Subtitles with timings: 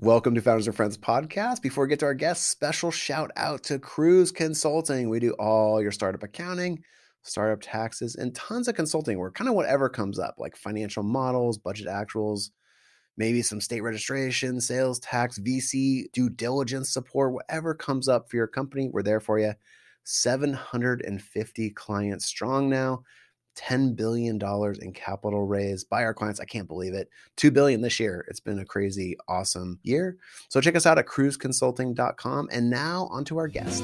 [0.00, 1.62] Welcome to Founders and Friends podcast.
[1.62, 5.08] Before we get to our guests, special shout out to Kruze Consulting.
[5.08, 6.82] We do all your startup accounting,
[7.22, 11.56] startup taxes, and tons of consulting work, kind of whatever comes up, like financial models,
[11.56, 12.50] budget actuals,
[13.16, 18.46] maybe some state registration, sales tax, VC, due diligence support, whatever comes up for your
[18.46, 19.54] company, we're there for you.
[20.04, 23.02] 750 clients strong now.
[23.56, 24.40] $10 billion
[24.80, 26.40] in capital raised by our clients.
[26.40, 27.08] I can't believe it.
[27.36, 28.24] 2 billion this year.
[28.28, 30.18] It's been a crazy, awesome year.
[30.48, 32.48] So check us out at kruzeconsulting.com.
[32.52, 33.82] And now onto our guest.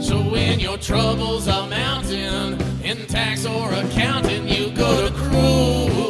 [0.00, 6.02] So when your troubles are mounting in tax or accounting, you go to Kruze.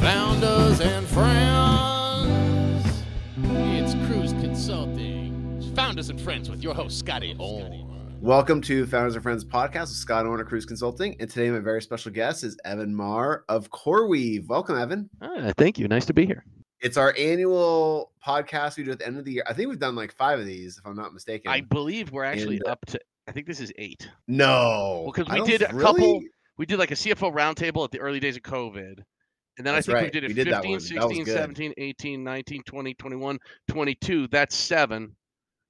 [0.00, 3.02] Founders and friends.
[3.36, 5.72] It's Kruze Consulting.
[5.74, 7.93] Founders and friends with your host, Scott Orn.
[8.24, 11.14] Welcome to Founders and Friends podcast with Scott Orner Kruze Consulting.
[11.20, 14.46] And today, my very special guest is Evan Marr of CoreWeave.
[14.48, 15.10] Welcome, Evan.
[15.20, 15.86] Ah, thank you.
[15.88, 16.42] Nice to be here.
[16.80, 19.44] It's our annual podcast we do at the end of the year.
[19.46, 21.50] I think we've done like five of these, if I'm not mistaken.
[21.52, 23.00] I believe we're actually And, uh, up to.
[23.28, 24.08] I think this is eight.
[24.26, 25.02] no.
[25.04, 26.22] Well, 'cause I we did a really- couple-
[26.56, 29.02] We did like a CFO roundtable at the early days of COVID.
[29.58, 30.04] And then That's I think right.
[30.04, 30.80] we did it We did 15, one.
[30.80, 34.28] 16, 17, 18, 19, 20, 21, 22.
[34.28, 35.14] That's seven.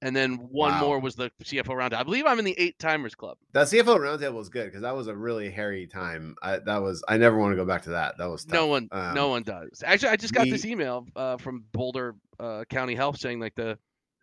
[0.01, 0.81] And then one Wow.
[0.81, 1.93] more was the CFO roundtable.
[1.95, 3.37] I believe I'm in the eight timers club.
[3.53, 6.35] That CFO roundtable was good because that was a really hairy time.
[6.43, 7.03] I, that was.
[7.07, 8.17] I never want to go back to that.
[8.17, 8.53] That was tough.
[8.53, 9.81] No one, Um, no one does.
[9.85, 13.55] Actually, I just got we- this email uh, from Boulder uh, County Health saying like
[13.55, 13.77] the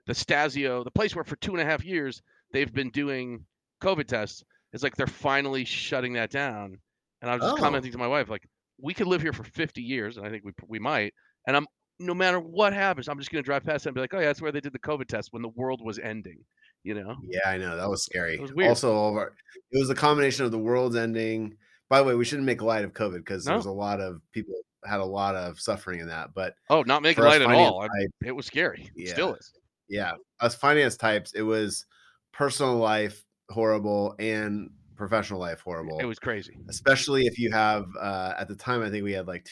[0.06, 3.44] the Stazio, the place where for two and a half years they've been doing
[3.82, 6.76] COVID tests, is like they're finally shutting that down.
[7.22, 7.56] And I was just Oh.
[7.56, 8.46] commenting to my wife like,
[8.80, 11.14] we could live here for 50 years, and I think we we might.
[11.46, 11.66] And I'm
[11.98, 14.26] no matter what happens, I'm just gonna drive past it and be like, oh yeah,
[14.26, 16.38] that's where they did the COVID test when the world was ending.
[16.84, 17.16] You know?
[17.22, 18.34] Yeah, I know that was scary.
[18.34, 18.70] It was weird.
[18.70, 19.32] Also, all of our,
[19.70, 21.56] it was a combination of the world's ending.
[21.88, 23.52] By the way, we shouldn't make light of COVID because No.
[23.52, 24.54] there's a lot of people
[24.84, 26.34] had a lot of suffering in that.
[26.34, 27.82] But Oh, not making light at all.
[27.82, 28.90] I- type- it was scary.
[28.96, 29.34] It Still Yeah.
[29.34, 29.52] is.
[29.88, 31.86] yeah, us finance types, it was
[32.32, 36.00] personal life horrible and professional life horrible.
[36.00, 36.56] It was crazy.
[36.68, 39.44] especially if you have uh, at the time I think we had like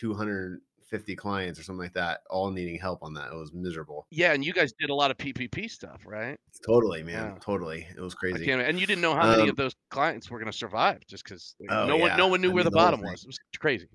[0.90, 3.32] 250 clients or something like that, all needing help on that.
[3.32, 4.06] It was miserable.
[4.10, 6.38] Yeah, and you guys did a lot of PPP stuff, right?
[6.66, 7.32] Totally, man.
[7.34, 7.38] Yeah.
[7.40, 8.50] Totally, it was crazy.
[8.50, 11.24] and you didn't know how many Um, of those clients were going to survive, just
[11.24, 13.22] because Oh, no one, no one knew I where mean, the the bottom was.
[13.22, 13.86] It was crazy.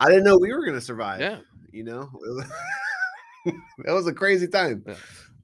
[0.00, 1.20] I didn't know we were going to survive.
[1.20, 1.38] Yeah,
[1.70, 2.10] you know,
[3.44, 4.84] that was a crazy time.
[4.86, 4.94] Yeah.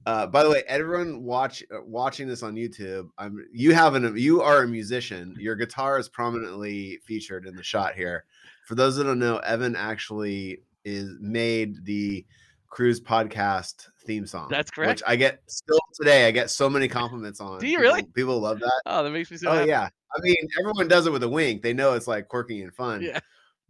[0.05, 4.17] Uh, by the way, everyone watch uh, watching this on YouTube, I'm you have an
[4.17, 5.35] you are a musician.
[5.39, 8.25] Your guitar is prominently featured in the shot here.
[8.65, 12.25] For those that don't know, Evan actually is made the
[12.71, 14.47] kruze podcast theme song.
[14.49, 14.89] That's correct.
[15.01, 16.27] Which I get still today.
[16.27, 17.59] I get so many compliments on.
[17.59, 18.03] Do you People- really?
[18.13, 18.81] People love that.
[18.85, 19.69] Oh, that makes me so oh happy.
[19.69, 19.89] yeah.
[20.15, 21.61] I mean, everyone does it with a wink.
[21.61, 23.01] They know it's like quirky and fun.
[23.01, 23.19] Yeah.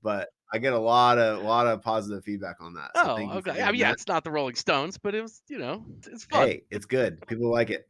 [0.03, 2.91] But I get a lot of a lot of positive feedback on that.
[2.95, 3.61] So Oh, thank you for okay.
[3.61, 6.25] I mean, yeah, it's not the Rolling Stones, but it was, you know, it's- it's
[6.25, 6.47] fun.
[6.47, 7.25] Hey, it's good.
[7.27, 7.87] People like it.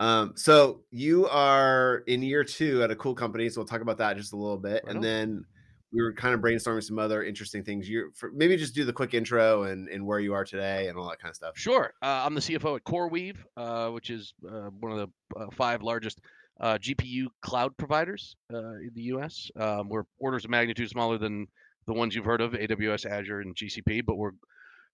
[0.00, 3.98] Um, so you are in year two at a cool company, so we'll talk about
[3.98, 5.02] that just a little bit, Right and on.
[5.02, 5.44] then
[5.94, 7.88] we were kind of brainstorming some other interesting things.
[7.88, 11.08] You maybe just do the quick intro and and where you are today and all
[11.08, 11.56] that kind of stuff.
[11.56, 11.94] Sure.
[12.02, 15.82] Uh, I'm the CFO at CoreWeave, uh, which is uh, one of the uh, five
[15.82, 16.20] largest
[16.60, 19.50] uh, GPU cloud providers uh, in the U.S.
[19.58, 21.46] Um, we're orders of magnitude smaller than
[21.86, 24.32] the ones you've heard of, AWS, Azure, and GCP, but we're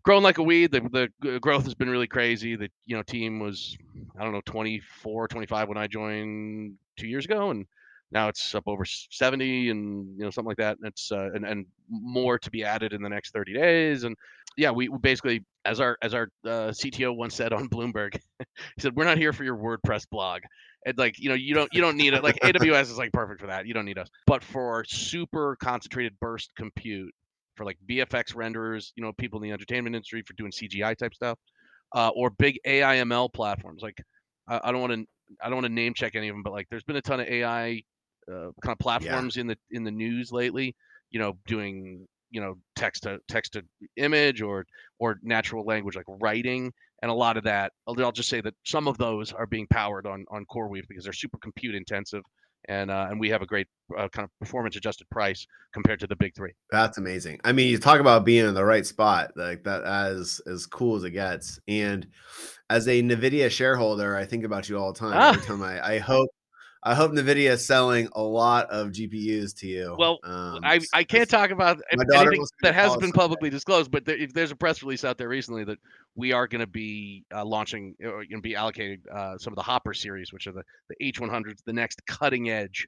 [0.02, 0.72] growing like a weed.
[0.72, 2.56] The, the growth has been really crazy.
[2.56, 3.76] The you know team was
[4.18, 7.66] I don't know 24, 25 when I joined two years ago, and
[8.12, 10.76] now it's up over 70 and you know something like that.
[10.78, 14.04] And it's uh, and and more to be added in the next 30 days.
[14.04, 14.16] And
[14.56, 18.80] yeah, we, we basically as our as our uh, CTO once said on Bloomberg, he
[18.80, 20.42] said we're not here for your WordPress blog.
[20.86, 22.22] And like you know you don't you don't need it.
[22.22, 23.66] Like AWS is like perfect for that.
[23.66, 24.08] You don't need us.
[24.26, 27.12] But for super concentrated burst compute
[27.56, 31.14] for like VFX renderers, you know, people in the entertainment industry for doing CGI type
[31.14, 31.38] stuff,
[31.94, 33.82] uh, or big AIML platforms.
[33.82, 33.98] Like
[34.48, 35.04] I, I don't want to
[35.42, 37.20] I don't want to name check any of them, but like there's been a ton
[37.20, 37.82] of AI
[38.30, 40.74] uh, kind of platforms in the in the news lately.
[41.10, 43.62] You know, doing you know text to text to
[43.96, 44.64] image or
[44.98, 46.72] or natural language like writing
[47.02, 49.66] and a lot of that I'll, I'll just say that some of those are being
[49.66, 52.22] powered on on CoreWeave because they're super compute intensive
[52.68, 53.66] and uh, and we have a great
[53.96, 56.52] uh, kind of performance adjusted price compared to the big three.
[56.70, 57.40] That's amazing.
[57.44, 60.96] I mean, you talk about being in the right spot, like that as as cool
[60.96, 61.58] as it gets.
[61.68, 62.06] And
[62.68, 65.14] as a Nvidia shareholder, I think about you all the time.
[65.14, 65.30] Ah.
[65.30, 66.28] Every time I, I hope
[66.82, 69.94] I hope Nvidia is selling a lot of GPUs to you.
[69.98, 74.16] Well, um, I, I can't talk about anything that has been publicly disclosed, but there,
[74.16, 75.78] if there's a press release out there recently that
[76.14, 79.56] we are going to be uh, launching, or going to be allocating uh, some of
[79.56, 82.86] the Hopper series, which are the, the H100s, the next cutting edge.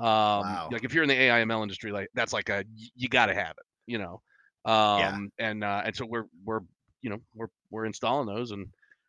[0.00, 0.68] Um, Wow.
[0.72, 2.64] Like if you're in the AIML industry, like that's like a
[2.96, 4.20] you got to have it, you know.
[4.64, 6.60] Um, and uh, and so we're we're
[7.02, 8.66] you know we're we're installing those and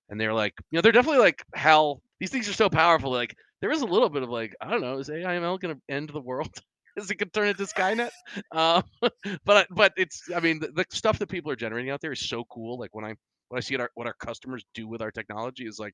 [0.09, 2.01] and they're like you know they're definitely like hell.
[2.19, 3.11] These things are so powerful.
[3.11, 5.81] Like there is a little bit of like I don't know is AIML going to
[5.93, 6.51] end the world?
[6.97, 8.09] is it going to turn into Skynet?
[8.51, 8.83] Um,
[9.45, 12.27] but but it's I mean the, the stuff that people are generating out there is
[12.27, 12.79] so cool.
[12.79, 13.15] Like when I
[13.49, 15.93] when I see what our, what our customers do with our technology is like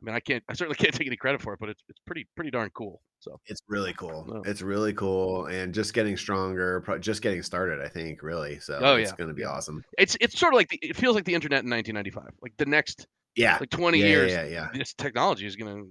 [0.00, 2.00] I mean, I can't, I certainly can't take any credit for it, but it's it's
[2.06, 3.02] pretty pretty darn cool.
[3.18, 4.26] So It's really cool.
[4.32, 4.42] Oh.
[4.50, 7.82] It's really cool, and just getting stronger, just getting started.
[7.84, 8.58] I think really.
[8.60, 9.84] So Oh, it's going to be awesome.
[9.98, 12.32] it's it's sort of like the, it feels like the internet in 1995.
[12.40, 13.06] Like the next
[13.36, 13.58] Yeah.
[13.60, 14.68] like 20 yeah, years, Yeah, yeah.
[14.72, 15.82] this technology is gonna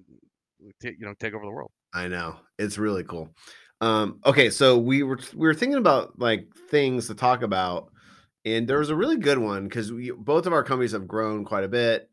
[0.81, 1.71] ta- you know take over the world.
[1.93, 2.37] I know.
[2.57, 3.29] It's really cool.
[3.81, 7.91] Um, okay, so we were we were thinking about like things to talk about,
[8.45, 11.45] and there was a really good one because we both of our companies have grown
[11.45, 12.09] quite a bit,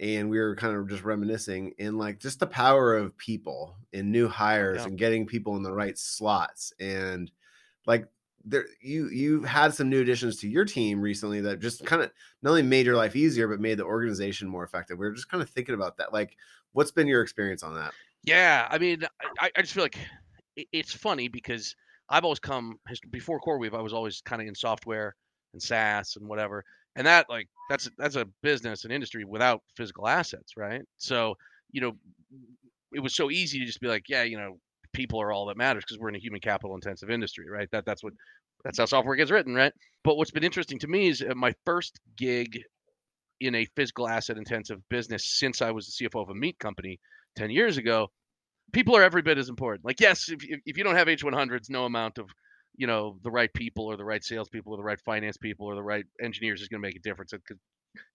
[0.00, 4.12] and we were kind of just reminiscing and like just the power of people and
[4.12, 4.88] new hires Yeah.
[4.88, 7.30] and getting people in the right slots and
[7.86, 8.06] like
[8.44, 12.10] there you you had some new additions to your team recently that just kind of
[12.42, 14.96] not only made your life easier but made the organization more effective.
[14.98, 16.12] We were just kind of thinking about that.
[16.12, 16.36] Like,
[16.72, 17.92] what's been your experience on that?
[18.24, 19.02] Yeah, I mean,
[19.40, 19.98] I, I just feel like
[20.72, 21.74] it's funny because
[22.08, 22.78] I've always come
[23.10, 23.74] before CoreWeave.
[23.74, 25.14] I was always kind of in software
[25.52, 26.64] and SaaS and whatever,
[26.96, 30.82] and that like that's that's a business and industry without physical assets, right?
[30.98, 31.36] So
[31.70, 31.92] you know,
[32.92, 34.58] it was so easy to just be like, yeah, you know,
[34.92, 37.68] people are all that matters because we're in a human capital intensive industry, right?
[37.70, 38.14] That that's what
[38.64, 39.72] that's how software gets written, right?
[40.02, 42.60] But what's been interesting to me is uh, my first gig
[43.40, 46.98] in a physical asset intensive business since I was the CFO of a meat company
[47.36, 48.10] 10 years ago,
[48.72, 49.84] people are every bit as important.
[49.84, 52.28] Like, yes, if, if, you don't have H100s, no amount of,
[52.76, 55.74] you know, the right people or the right salespeople or the right finance people or
[55.74, 57.58] the right engineers is going to make a difference because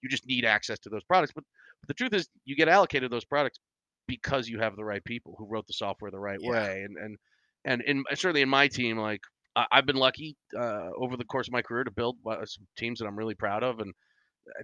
[0.02, 1.34] you just need access to those products.
[1.34, 1.44] But,
[1.82, 3.60] but the truth is, you get allocated those products
[4.08, 6.50] because you have the right people who wrote the software the right Yeah.
[6.50, 6.84] way.
[6.84, 7.18] And, and,
[7.66, 9.22] and in, certainly in my team, like,
[9.56, 12.68] I- I've been lucky uh, over the course of my career to build uh, some
[12.78, 13.94] teams that I'm really proud of, and uh,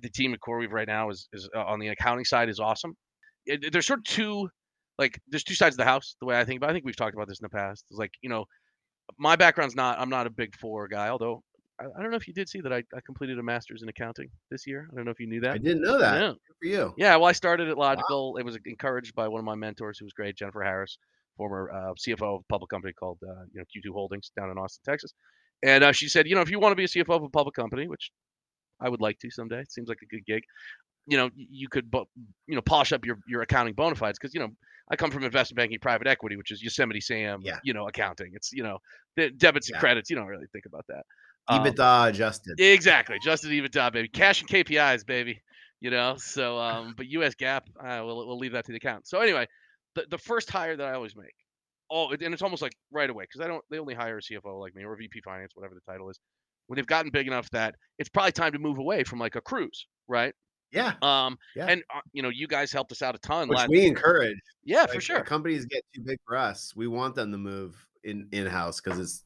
[0.02, 2.96] the team at CoreWeave right now is is uh, on the accounting side is awesome.
[3.46, 4.50] It, there's sort of two
[4.98, 6.68] like there's two sides of the house the way I think about.
[6.68, 6.72] it.
[6.72, 7.86] I think we've talked about this in the past.
[7.90, 8.46] It's like you know,
[9.18, 11.44] my background's not I'm not a big four guy, although
[11.80, 13.90] I, I don't know if you did see that I, I completed a master's in
[13.90, 14.90] accounting this year.
[14.92, 15.52] I don't know if you knew that.
[15.52, 16.22] I didn't know that.
[16.22, 16.28] Yeah.
[16.28, 16.94] Good for you.
[16.98, 18.38] Yeah, well, I started at Logical.
[18.38, 20.98] It was encouraged by one of my mentors, who was great, Jennifer Harris,
[21.38, 24.58] former uh, CFO of a public company called uh, you know Q2 Holdings down in
[24.58, 25.14] Austin, Texas.
[25.64, 27.30] And uh, she said, you know, if you want to be a CFO of a
[27.30, 28.12] public company, which
[28.81, 30.44] I would like to someday, it seems like a good gig.
[31.08, 31.90] You know, you could,
[32.48, 34.50] you know, polish up your your accounting bona fides because you know
[34.92, 37.60] I come from investment banking, private equity, which is Yosemite Sam, Yeah.
[37.64, 38.31] you know, accounting.
[38.34, 38.80] It's you know,
[39.16, 40.10] the debits and credits.
[40.10, 41.06] You don't really think about that.
[41.48, 42.60] Um, EBITDA adjusted.
[42.60, 44.08] Exactly, just an EBITDA, baby.
[44.08, 45.42] Cash and KPIs, baby.
[45.81, 47.36] You know, so um, but U.S.
[47.36, 49.08] GAAP, uh, we'll we'll leave that to the account.
[49.08, 49.48] So anyway,
[49.96, 51.34] the the first hire that I always make,
[51.90, 53.64] oh, and it's almost like right away because I don't.
[53.70, 56.20] They only hire a CFO like me or a VP finance, whatever the title is.
[56.69, 59.42] When they've gotten big enough that it's probably time to move away from like a
[59.42, 60.36] kruze, right?
[60.71, 61.66] Yeah, Um, Yeah.
[61.66, 63.48] and uh, you know, you guys helped us out a ton.
[63.50, 64.38] which last, we encourage.
[64.63, 65.21] yeah, Like, for sure.
[65.24, 66.71] Companies get too big for us.
[66.75, 69.24] We want them to move in in house because it's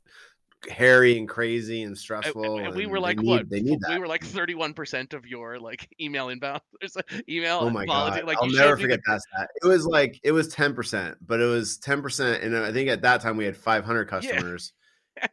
[0.69, 2.59] hairy and crazy and And- stressful.
[2.59, 3.49] and, we were like need- what?
[3.49, 6.61] They need We were like 31% of your like email inbound.
[6.79, 6.95] There's
[7.27, 8.19] email Oh my apology.
[8.21, 8.27] god!
[8.27, 9.49] Like I'll never me the- forget that.
[9.61, 12.87] It was like it was ten percent, but it was ten percent, and I think
[12.87, 14.71] at that time we had five hundred customers,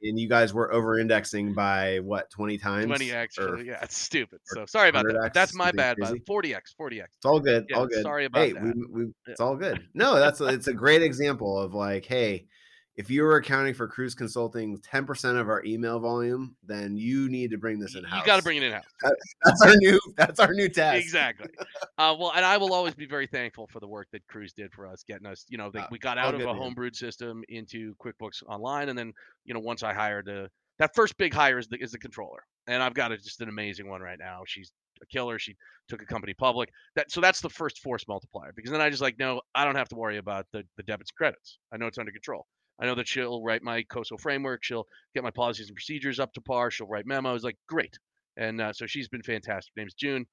[0.02, 2.86] and you guys were over indexing by what twenty times?
[2.86, 3.38] 20x.
[3.38, 4.40] Or- or- yeah, it's stupid.
[4.44, 5.32] So sorry about that.
[5.34, 5.96] That's my bad.
[5.96, 6.22] crazy.
[6.26, 7.04] But 40x, 40x.
[7.16, 7.66] It's all good.
[7.68, 8.02] Yeah, all good.
[8.02, 8.62] sorry about hey, that.
[8.62, 9.80] We, we, it's all good.
[9.94, 12.46] No, that's a, it's a great example of like, hey,
[13.00, 17.30] if you were accounting for Kruze Consulting ten percent of our email volume, then you
[17.30, 18.84] need to bring this in house You got to bring it in house.
[19.44, 19.98] That's our new.
[20.18, 21.02] That's our new test.
[21.02, 21.48] Exactly.
[21.96, 24.70] uh, well, and I will always be very thankful for the work that Kruze did
[24.74, 25.46] for us, getting us.
[25.48, 28.98] You know, they, Uh, we got out of a homebrewed system into QuickBooks Online, and
[28.98, 29.14] then
[29.46, 32.44] you know, once I hired a that first big hire is the is the controller,
[32.66, 34.42] and I've got a, just an amazing one right now.
[34.46, 35.38] She's a killer.
[35.38, 35.56] She
[35.88, 36.68] took a company public.
[36.96, 39.76] That so that's the first force multiplier because then I just like no, I don't
[39.76, 41.56] have to worry about the the debits and credits.
[41.72, 42.46] I know it's under control.
[42.80, 44.64] I know that she'll write my COSO framework.
[44.64, 46.70] She'll get my policies and procedures up to par.
[46.70, 47.44] She'll write memos.
[47.44, 47.98] Like great.
[48.36, 49.72] And uh, so she's been fantastic.
[49.76, 50.26] Her name's June.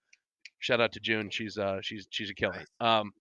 [0.59, 1.29] Shout out to June.
[1.29, 2.63] She's uh she's she's a killer.
[2.79, 3.11] Um,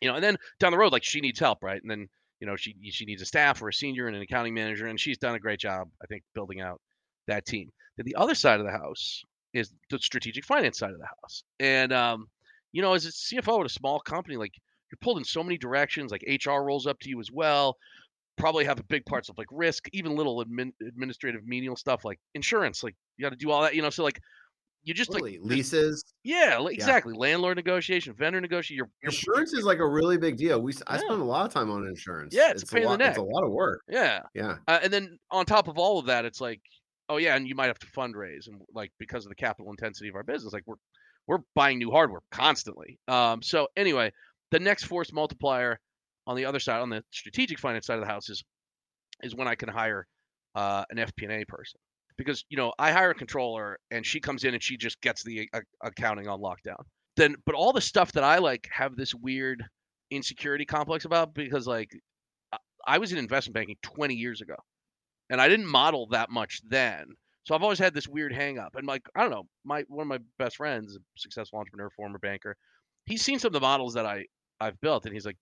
[0.00, 1.80] you know, and then down the road, like she needs help, right?
[1.80, 2.08] And then
[2.40, 4.98] you know she she needs a staff or a senior and an accounting manager, and
[4.98, 6.80] she's done a great job, I think, building out
[7.26, 7.70] that team.
[7.96, 11.42] Then the other side of the house is the strategic finance side of the house,
[11.58, 12.26] and um,
[12.72, 14.52] you know, as a CFO at a small company, like
[14.90, 16.10] you're pulled in so many directions.
[16.10, 17.76] Like HR rolls up to you as well.
[18.38, 22.18] Probably have a big parts of like risk, even little admin, administrative menial stuff like
[22.34, 22.82] insurance.
[22.82, 23.90] Like you got to do all that, you know.
[23.90, 24.20] So like
[24.84, 26.04] you just like leases.
[26.24, 27.12] yeah, exactly.
[27.12, 28.76] Landlord negotiation, vendor negotiation.
[29.02, 30.62] You're Insurance is like a really big deal.
[30.62, 31.00] We I Yeah.
[31.00, 32.34] spend a lot of time on insurance.
[32.34, 33.82] Yeah, it's a pain in the lot, It's a lot of work.
[33.88, 34.20] yeah.
[34.34, 34.56] Yeah.
[34.66, 36.60] Uh, and then on top of all of that, it's like
[37.10, 40.08] oh yeah, and you might have to fundraise and like because of the capital intensity
[40.08, 40.76] of our business, like we're
[41.26, 42.98] we're buying new hardware constantly.
[43.08, 44.12] Um, so anyway,
[44.52, 45.78] the next force multiplier
[46.28, 48.44] on the other side, on the strategic finance side of the house, is
[49.24, 50.06] is when I can hire
[50.54, 51.80] uh, an FP&A person
[52.16, 55.24] because you know I hire a controller and she comes in and she just gets
[55.24, 55.50] the
[55.82, 56.82] accounting on lockdown.
[57.16, 59.64] Then, but all the stuff that I like have this weird
[60.10, 61.90] insecurity complex about because like
[62.86, 64.54] I was in investment banking 20 years ago,
[65.30, 67.06] and I didn't model that much then.
[67.44, 68.74] So I've always had this weird hang up.
[68.76, 72.18] And like, I don't know, my one of my best friends, a successful entrepreneur, former
[72.18, 72.56] banker,
[73.06, 74.26] he's seen some of the models that I
[74.60, 75.36] I've built, and he's like,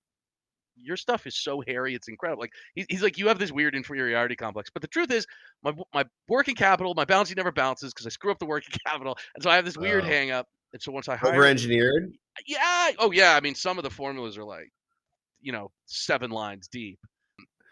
[0.80, 2.42] your stuff is so hairy, it's incredible.
[2.42, 4.70] Like he's, he's like, you have this weird inferiority complex.
[4.72, 5.26] But the truth is,
[5.62, 8.74] my my working capital, my balance sheet never bounces because I screw up the working
[8.86, 10.06] capital, and so I have this weird Oh.
[10.06, 10.46] hang up.
[10.72, 12.12] And so once I hire, Over engineered.
[12.46, 14.68] yeah, oh yeah, I mean some of the formulas are like,
[15.40, 16.98] you know, seven lines deep,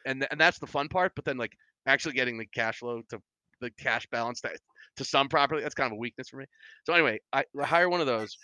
[0.06, 1.12] and th- and that's the fun part.
[1.16, 1.52] But then like
[1.86, 3.20] actually getting the cash flow to
[3.60, 4.50] the cash balance to
[4.96, 6.44] to sum properly, that's kind of a weakness for me.
[6.84, 8.36] So anyway, I, I hire one of those,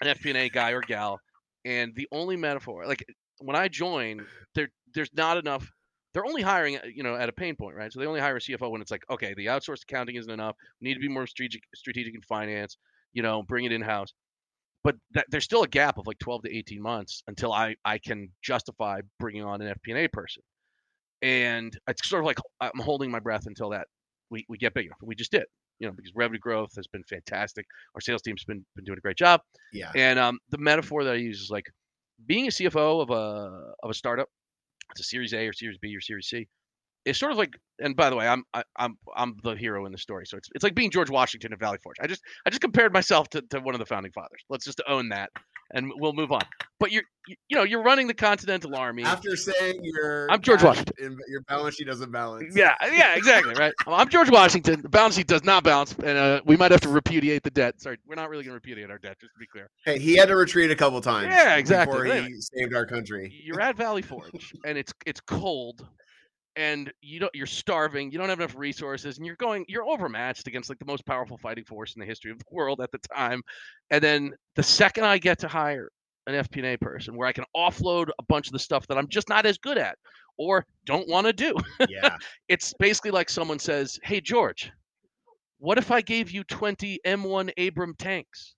[0.00, 1.20] an FP&A guy or gal,
[1.66, 3.04] and the only metaphor, like
[3.40, 4.24] when I join,
[4.54, 5.70] there there's not enough.
[6.12, 7.92] They're only hiring, uh, you know, at a pain point, right?
[7.92, 10.54] So they only hire a CFO when it's like, okay, the outsourced accounting isn't enough.
[10.80, 12.76] We need to be more strategic, strategic in finance.
[13.12, 14.12] You know, bring it in house.
[14.84, 17.98] But that, there's still a gap of like 12 to 18 months until I I
[17.98, 20.42] can justify bringing on an FP&A person.
[21.22, 23.86] And it's sort of like I'm holding my breath until that
[24.30, 24.98] we, we get big enough.
[25.02, 25.44] We just did,
[25.78, 27.66] you know, because revenue growth has been fantastic.
[27.94, 29.40] Our sales team's been been doing a great job.
[29.72, 29.90] Yeah.
[29.94, 31.66] And um, the metaphor that I use is like
[32.26, 34.28] being a CFO of a of a startup.
[34.90, 36.48] It's a Series A or Series B or Series C.
[37.04, 39.92] It's sort of like, and by the way, I'm I, I'm I'm the hero in
[39.92, 40.26] the story.
[40.26, 41.96] So it's it's like being George Washington at Valley Forge.
[42.00, 44.42] I just I just compared myself to, to one of the founding fathers.
[44.48, 45.30] Let's just own that,
[45.72, 46.42] and we'll move on.
[46.80, 49.04] But you're you, you know you're running the Continental Army.
[49.04, 50.94] After saying your I'm George Washington.
[50.98, 52.54] in- your balance sheet doesn't balance.
[52.54, 53.72] Yeah, yeah, exactly, right.
[53.86, 54.82] I'm George Washington.
[54.82, 57.80] The balance sheet does not bounce, and uh, we might have to repudiate the debt.
[57.80, 59.70] Sorry, we're not really going to repudiate our debt, just to be clear.
[59.84, 61.28] Hey, he had to retreat a couple times.
[61.30, 61.92] Yeah, exactly.
[61.92, 62.40] Before he anyway.
[62.40, 63.32] saved our country.
[63.42, 65.86] You're at Valley Forge, and it's it's cold,
[66.56, 68.10] and you don't you're starving.
[68.10, 71.36] You don't have enough resources, and you're going you're overmatched against like the most powerful
[71.38, 73.42] fighting force in the history of the world at the time.
[73.90, 75.90] And then the second I get to hire
[76.26, 79.28] an FP&A person, where I can offload a bunch of the stuff that I'm just
[79.28, 79.98] not as good at
[80.38, 81.54] or don't want to do,
[81.88, 82.16] Yeah.
[82.48, 84.72] it's basically like someone says, "Hey George,
[85.58, 88.54] what if I gave you 20 M1 Abram tanks?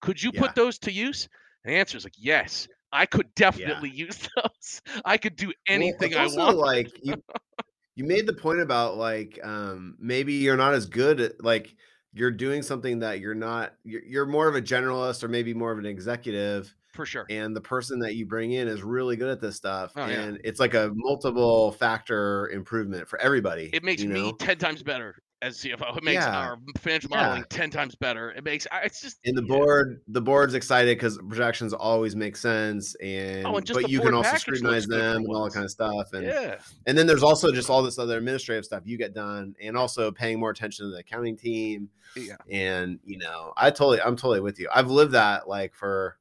[0.00, 0.40] Could you Yeah.
[0.40, 1.28] put those to use?"
[1.64, 4.80] And the answer is like, "Yes, I could definitely use those.
[5.04, 7.16] I could do Well, anything it's I want." Like you,
[7.96, 11.74] you made the point about like um maybe you're not as good at like
[12.12, 13.74] you're doing something that you're not.
[13.84, 17.26] You're, you're more of a generalist or maybe more of an executive, For sure.
[17.28, 20.20] and the person that you bring in is really good at this stuff, Oh, yeah.
[20.20, 23.70] and it's like a multiple factor improvement for everybody.
[23.72, 24.32] It makes me know?
[24.32, 25.96] 10 times better as CFO.
[25.96, 26.36] It makes Yeah.
[26.36, 27.16] our financial Yeah.
[27.18, 28.30] modeling 10 times better.
[28.32, 29.48] It makes it's just And the yeah.
[29.48, 34.14] board, the board's excited because projections always make sense, and, Oh, and but you can
[34.14, 36.12] also scrutinize looks good for them and all that kind of stuff.
[36.12, 36.58] And Yeah.
[36.86, 40.10] and then there's also just all this other administrative stuff you get done, and also
[40.10, 41.90] paying more attention to the accounting team.
[42.16, 42.36] Yeah.
[42.50, 44.68] And you know, I totally, I'm totally with you.
[44.74, 46.16] I've lived that like for,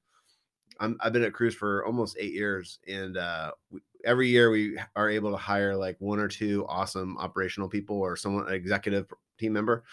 [0.79, 4.77] I'm, I've been at Kruze for almost eight years, and uh, we, every year we
[4.95, 9.07] are able to hire like one or two awesome operational people or someone, an executive
[9.39, 9.83] team member,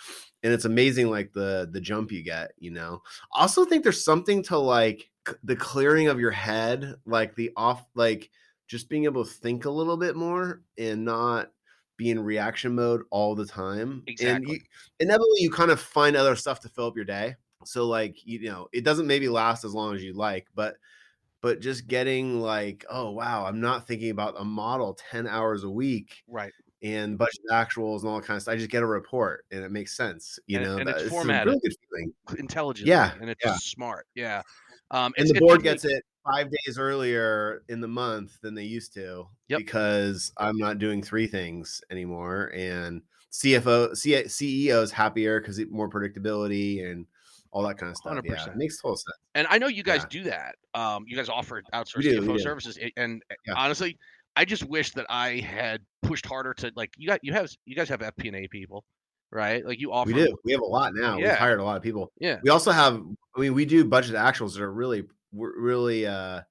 [0.42, 2.52] and it's amazing like the the jump you get.
[2.58, 3.02] You know,
[3.34, 7.50] I also think there's something to like c- the clearing of your head, like the
[7.56, 8.30] off, like
[8.68, 11.50] just being able to think a little bit more and not
[11.96, 14.02] be in reaction mode all the time.
[14.06, 14.54] And Exactly.
[14.54, 14.60] you,
[15.00, 17.37] inevitably, you kind of find other stuff to fill up your day.
[17.64, 20.76] So, like, you know, it doesn't maybe last as long as you'd like, but
[21.43, 25.71] but just getting like, oh wow, I'm not thinking about a model 10 hours a
[25.71, 26.52] week Right.
[26.83, 28.52] and budget actuals and all that kind of stuff.
[28.52, 30.38] I just get a report and it makes sense.
[30.47, 31.47] You And- know, and that- it's formatted.
[31.49, 32.12] really good feeling.
[32.38, 32.90] Intelligently.
[32.90, 33.57] Yeah, And it's yeah.
[33.59, 34.07] smart.
[34.14, 34.43] Yeah.
[34.90, 38.93] Um and the board gets it five days earlier in the month than they used
[38.95, 39.59] to Yep.
[39.61, 42.52] because I'm not doing three things anymore.
[42.55, 43.00] And
[43.31, 47.07] CFO, C- CEO is happier because more predictability and
[47.52, 48.12] all that kind of stuff.
[48.14, 48.49] 100%.
[48.49, 49.16] it makes total sense.
[49.35, 50.07] And I know you guys Yeah.
[50.11, 50.54] do that.
[50.75, 53.54] Um, you guys offer outsourced do, CFO services, and uh, Yeah.
[53.57, 53.99] honestly,
[54.37, 57.75] I just wish that I had pushed harder to like you got you have you
[57.75, 58.85] guys have FP&A people,
[59.33, 59.66] right?
[59.66, 60.07] Like you offer.
[60.12, 60.37] We do.
[60.45, 61.19] We have a lot now.
[61.19, 61.30] Yeah.
[61.30, 62.12] We've hired a lot of people.
[62.21, 62.38] Yeah.
[62.42, 63.02] We also have.
[63.37, 65.02] I mean, we do budget actuals that are really,
[65.33, 66.42] really uh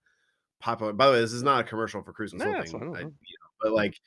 [0.60, 0.92] popular.
[0.92, 2.54] By the way, this is not a commercial for Kruze Consulting.
[2.54, 3.08] fine, I don't I- know.
[3.08, 3.98] you know, but like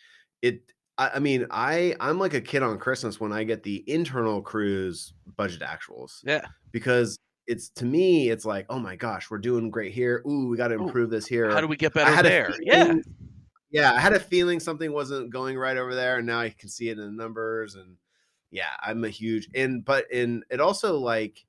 [0.43, 0.61] it.
[0.99, 4.43] I, I mean, I I'm like a kid on Christmas when I get the internal
[4.43, 6.45] kruze budget actuals Yeah.
[6.71, 7.19] because
[7.49, 10.23] it's to me it's like oh my gosh we're doing great here.
[10.29, 11.51] Ooh, we got to Ooh, improve this here.
[11.51, 12.55] How do we get better there?
[12.61, 12.95] Yeah.
[13.71, 16.69] yeah, I had a feeling something wasn't going right over there, and now I can
[16.69, 17.75] see it in the numbers.
[17.75, 17.97] And
[18.51, 21.45] Yeah, I'm a huge and but in it also like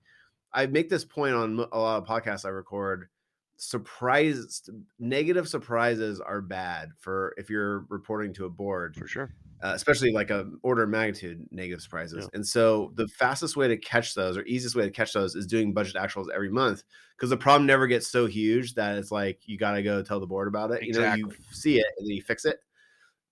[0.54, 3.10] I make this point on a lot of podcasts I record.
[3.58, 4.70] Surprise,
[5.00, 9.34] negative surprises are bad for if you're reporting to a board for sure.
[9.64, 12.24] Uh, especially like a order of magnitude negative surprises.
[12.24, 12.30] Yeah.
[12.34, 15.48] And so the fastest way to catch those or easiest way to catch those is
[15.48, 16.84] doing budget actuals every month
[17.16, 20.20] because the problem never gets so huge that it's like you got to go tell
[20.20, 20.84] the board about it.
[20.84, 21.20] Exactly.
[21.22, 22.60] You know, you see it and then you fix it.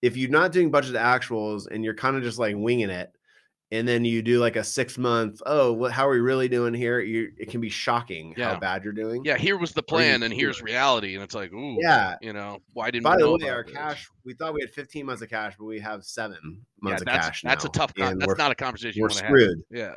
[0.01, 3.13] If you're not doing budget actuals and you're kind of just like winging it,
[3.71, 6.73] and then you do like a six month oh what how are we really doing
[6.73, 8.53] here you, it can be shocking yeah.
[8.53, 11.51] how bad you're doing yeah here was the plan and here's reality and it's like
[11.53, 13.73] ooh yeah you know why didn't by the way our this?
[13.73, 17.13] cash we thought we had 15 months of cash but we have seven months yeah,
[17.13, 19.79] of cash that's now, a tough con- that's not a conversation we're screwed have.
[19.79, 19.93] yeah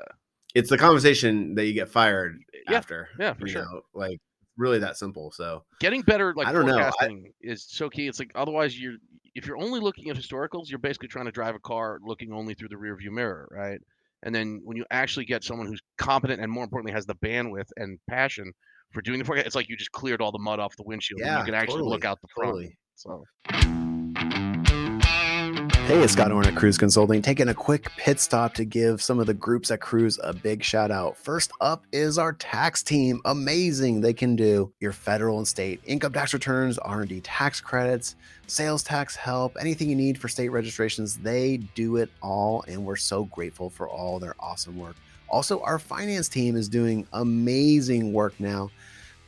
[0.54, 2.38] it's the conversation that you get fired
[2.68, 2.76] yeah.
[2.76, 4.20] after yeah for sure know, like
[4.56, 7.28] really that simple so getting better like I don't forecasting know.
[7.28, 8.98] I, is so key it's like otherwise you're
[9.34, 12.54] if you're only looking at historicals you're basically trying to drive a car looking only
[12.54, 13.80] through the rearview mirror right
[14.24, 17.68] and then when you actually get someone who's competent and more importantly has the bandwidth
[17.76, 18.52] and passion
[18.94, 21.20] for doing the forecast, it's like you just cleared all the mud off the windshield.
[21.20, 22.52] Yeah, and you can actually totally, look out the front.
[22.54, 22.78] Totally.
[22.94, 23.24] So.
[25.86, 29.18] Hey, it's Scott Orn at Kruze Consulting, taking a quick pit stop to give some
[29.18, 31.14] of the groups at Kruze a big shout out.
[31.14, 33.20] First up is our tax team.
[33.26, 34.00] Amazing.
[34.00, 39.14] They can do your federal and state income tax returns, R&D tax credits, sales tax
[39.14, 41.18] help, anything you need for state registrations.
[41.18, 44.96] They do it all, and we're so grateful for all their awesome work.
[45.28, 48.70] Also, our finance team is doing amazing work now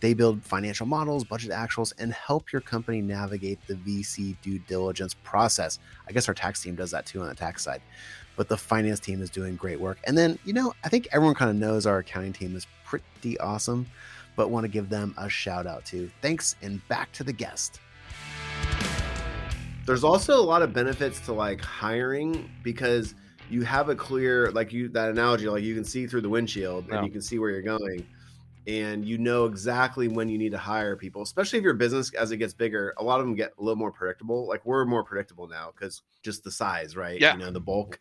[0.00, 5.15] they build financial models, budget actuals, and help your company navigate the VC due diligence
[5.23, 5.79] process.
[6.07, 7.81] I guess our tax team does that too on the tax side,
[8.37, 9.99] but the finance team is doing great work.
[10.07, 13.38] And then, you know, I think everyone kind of knows our accounting team is pretty
[13.38, 13.87] awesome,
[14.37, 16.11] but want to give them a shout out too.
[16.21, 17.81] Thanks, and back to the guest.
[19.87, 23.15] There's also a lot of benefits to like hiring because
[23.49, 26.91] you have a clear, like you, that analogy, like you can see through the windshield
[26.91, 28.05] and you can see where you're going
[28.66, 32.33] and you know exactly when you need to hire people especially if your business as
[32.33, 35.05] it gets bigger a lot of them get a little more predictable like we're more
[35.05, 37.20] predictable now because just the size right?
[37.20, 37.33] Yeah.
[37.35, 38.00] You know the bulk.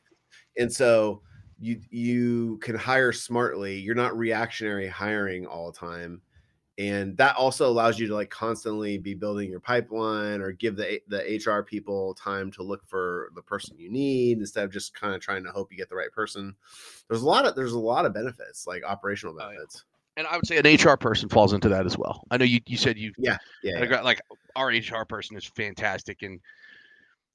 [0.57, 1.21] And so
[1.59, 3.77] you you can hire smartly.
[3.79, 6.21] You're not reactionary hiring all the time.
[6.77, 10.99] And that also allows you to like constantly be building your pipeline or give the
[11.07, 15.15] the HR people time to look for the person you need instead of just kind
[15.15, 16.53] of trying to hope you get the right person.
[17.07, 19.83] There's a lot of there's a lot of benefits like operational benefits.
[19.85, 22.23] Oh, yeah and I would say an HR person falls into that as well.
[22.31, 24.01] I know you, you said you yeah yeah, yeah.
[24.01, 24.21] like
[24.55, 26.39] our HR person is fantastic and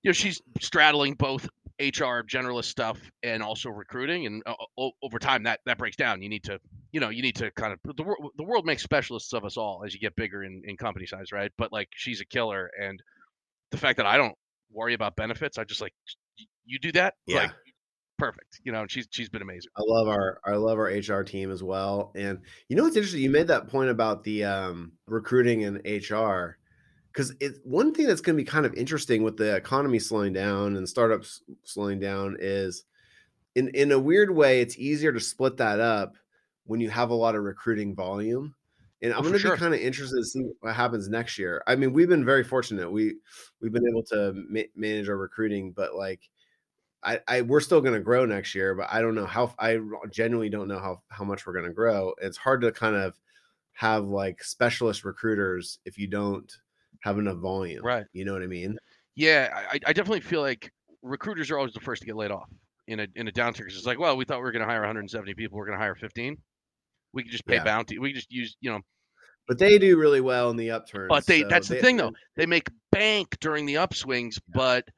[0.03, 5.43] you know she's straddling both HR generalist stuff and also recruiting and uh, over time
[5.45, 6.23] that that breaks down.
[6.23, 6.59] You need to
[6.93, 9.57] you know you need to kind of the world the world makes specialists of us
[9.57, 11.51] all as you get bigger in in company size, right?
[11.59, 13.03] But like she's a killer and
[13.71, 14.35] the fact that I don't
[14.73, 15.95] worry about benefits, I just like
[16.65, 17.43] you do that yeah.
[17.43, 17.51] like
[18.21, 18.61] perfect.
[18.65, 19.71] You know, she's she's been amazing.
[19.77, 22.13] I love our I love our HR team as well.
[22.15, 23.23] And you know what's interesting?
[23.23, 26.59] You made that point about the um, recruiting and HR
[27.13, 30.33] because it's one thing that's going to be kind of interesting with the economy slowing
[30.33, 32.85] down and startups slowing down is
[33.55, 36.15] in in a weird way it's easier to split that up
[36.65, 38.55] when you have a lot of recruiting volume
[39.03, 39.57] and i'm oh, going to sure.
[39.57, 42.45] be kind of interested to see what happens next year i mean we've been very
[42.45, 43.17] fortunate we
[43.61, 46.21] we've been able to ma- manage our recruiting but like
[47.03, 49.55] I, I we're still going to grow next year, but I don't know how.
[49.59, 49.79] I
[50.11, 52.15] genuinely don't know how how much we're going to grow.
[52.21, 53.19] It's hard to kind of
[53.73, 56.53] have like specialist recruiters if you don't
[57.01, 57.83] have enough volume.
[57.83, 58.05] Right.
[58.13, 58.79] You know what I mean?
[59.15, 62.49] Yeah, I, I definitely feel like recruiters are always the first to get laid off
[62.87, 63.67] in a in a downturn.
[63.67, 65.59] It's like, well, we thought we were going to hire 170 people.
[65.59, 66.37] We're going to hire 15.
[67.13, 67.65] We could just pay yeah.
[67.65, 67.99] bounty.
[67.99, 68.81] We just use you know.
[69.49, 71.09] But they do really well in the upturn.
[71.09, 72.13] But they so they, the thing though.
[72.37, 74.55] They make bank during the upswings, yeah.
[74.55, 74.89] but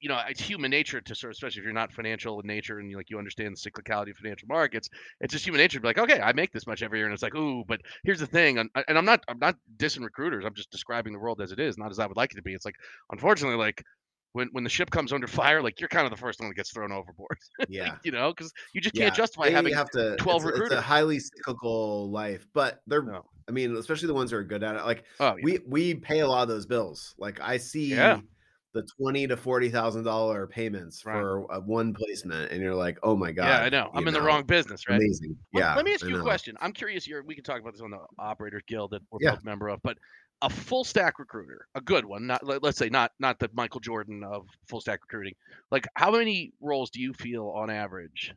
[0.00, 2.78] you know, it's human nature to sort of, especially if you're not financial in nature
[2.78, 4.88] and you like you understand the cyclicality of financial markets.
[5.20, 7.14] It's just human nature to be like, okay, I make this much every year, and
[7.14, 10.44] it's like, ooh, but here's the thing, and, and I'm not, I'm not dissing recruiters.
[10.44, 12.42] I'm just describing the world as it is, not as I would like it to
[12.42, 12.54] be.
[12.54, 12.76] It's like,
[13.10, 13.82] unfortunately, like
[14.32, 16.54] when when the ship comes under fire, like you're kind of the first one that
[16.54, 17.38] gets thrown overboard.
[17.68, 20.72] Yeah, you know, because you just can't justify they having have to, 12 it's, recruiters.
[20.72, 23.02] It's a highly cyclical life, but they're.
[23.02, 23.24] No.
[23.48, 24.84] I mean, especially the ones who are good at it.
[24.84, 25.42] Like oh, yeah.
[25.42, 27.14] we we pay a lot of those bills.
[27.18, 27.94] Like I see.
[27.94, 28.20] Yeah
[28.74, 31.14] the twenty to forty thousand dollar payments right.
[31.14, 33.46] for one placement, and you're like, oh my god.
[33.46, 33.90] Yeah, I know.
[33.94, 34.96] I'm in the wrong business, right?
[34.96, 35.36] Amazing.
[35.52, 35.74] Yeah.
[35.74, 36.56] Let, me ask you a question.
[36.60, 37.04] I'm curious.
[37.04, 39.32] Here, we can talk about this on the Operators Guild that we're yeah.
[39.32, 39.96] both member of, but
[40.42, 44.22] a full stack recruiter, a good one, not let's say not not the Michael Jordan
[44.22, 45.34] of full stack recruiting.
[45.70, 48.34] Like, how many roles do you feel on average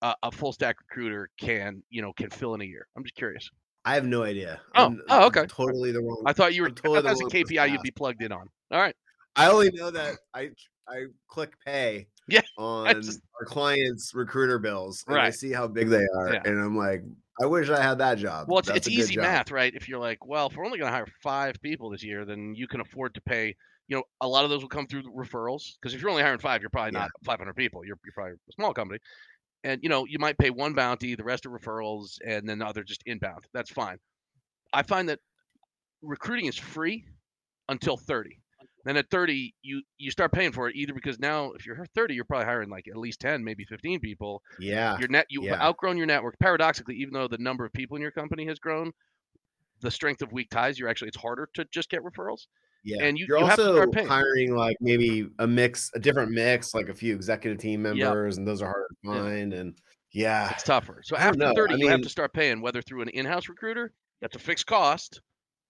[0.00, 2.86] uh, a full stack recruiter can you know can fill in a year?
[2.96, 3.50] I'm just curious.
[3.84, 4.60] I have no idea.
[4.74, 5.40] Oh, I'm, oh, okay.
[5.40, 6.22] I'm totally the wrong.
[6.26, 8.48] I thought you were totally as a KPI you'd be plugged in on.
[8.70, 8.94] All right.
[9.38, 10.50] I only know that I
[10.88, 15.88] I click pay Yeah, on just- our clients' recruiter bills, and I see how big
[15.88, 16.42] they are, Yeah.
[16.44, 17.02] and I'm like,
[17.40, 18.48] I wish I had that job.
[18.48, 19.22] Well, it's, That's it's easy job.
[19.22, 19.72] math, right?
[19.74, 22.54] If you're like, well, if we're only going to hire five people this year, then
[22.56, 23.54] you can afford to pay.
[23.86, 26.40] You know, a lot of those will come through referrals because if you're only hiring
[26.40, 27.00] five, you're probably Yeah.
[27.02, 27.84] not 500 people.
[27.86, 28.98] You're, you're probably a small company,
[29.64, 32.66] and you know you might pay one bounty, the rest are referrals, and then the
[32.66, 33.44] other just inbound.
[33.54, 33.98] That's fine.
[34.74, 35.20] I find that
[36.02, 37.04] recruiting is free
[37.70, 38.38] until 30.
[38.88, 42.14] Then at 30, you you start paying for it either because now if you're 30,
[42.14, 45.62] you're probably hiring like at least 10, maybe 15 people, Yeah, your net you've yeah.
[45.62, 48.90] outgrown your network paradoxically even though the number of people in your company has grown
[49.82, 52.46] the strength of weak ties you're actually it's harder to just get referrals
[52.82, 53.04] yeah.
[53.04, 56.74] and you- You're you have to also hiring like maybe a mix, a different mix,
[56.74, 57.94] like a few executive team Yep.
[57.94, 59.22] members, and those are hard to Yeah.
[59.22, 59.52] find.
[59.52, 59.78] And
[60.12, 63.10] yeah, it's tougher so after 30 I you have to start paying whether through an
[63.10, 65.20] in-house recruiter that's a fixed cost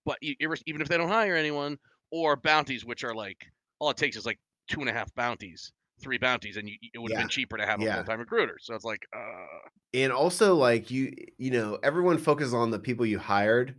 [0.05, 1.77] but even if they don't hire anyone
[2.11, 3.47] or bounties which are like
[3.79, 6.99] all it takes is like two and a half bounties three bounties and you, it
[6.99, 7.23] would have Yeah.
[7.25, 7.95] been cheaper to have a Yeah.
[7.97, 12.71] full-time recruiter so it's like uh and also like you you know everyone focuses on
[12.71, 13.75] the people you hired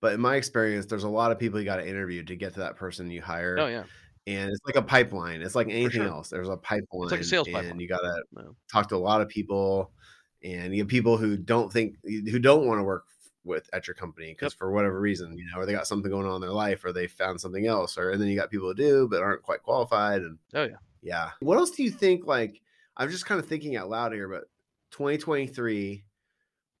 [0.00, 2.52] but in my experience there's a lot of people you got to interview to get
[2.54, 3.84] to that person you hire oh yeah
[4.26, 6.08] and it's like a pipeline it's like anything sure.
[6.08, 7.80] else there's a pipeline It's like sales and pipeline.
[7.80, 8.42] you got to Yeah.
[8.70, 9.92] talk to a lot of people
[10.44, 13.04] and you have people who don't think who don't want to work
[13.44, 14.58] with at your company because Yep.
[14.58, 16.92] for whatever reason you know or they got something going on in their life or
[16.92, 19.62] they found something else or and then you got people who do but aren't quite
[19.62, 21.30] qualified and oh yeah yeah.
[21.40, 22.26] What else do you think?
[22.28, 22.60] Like,
[22.96, 24.44] I'm just kind of thinking out loud here, but
[24.92, 26.04] 2023,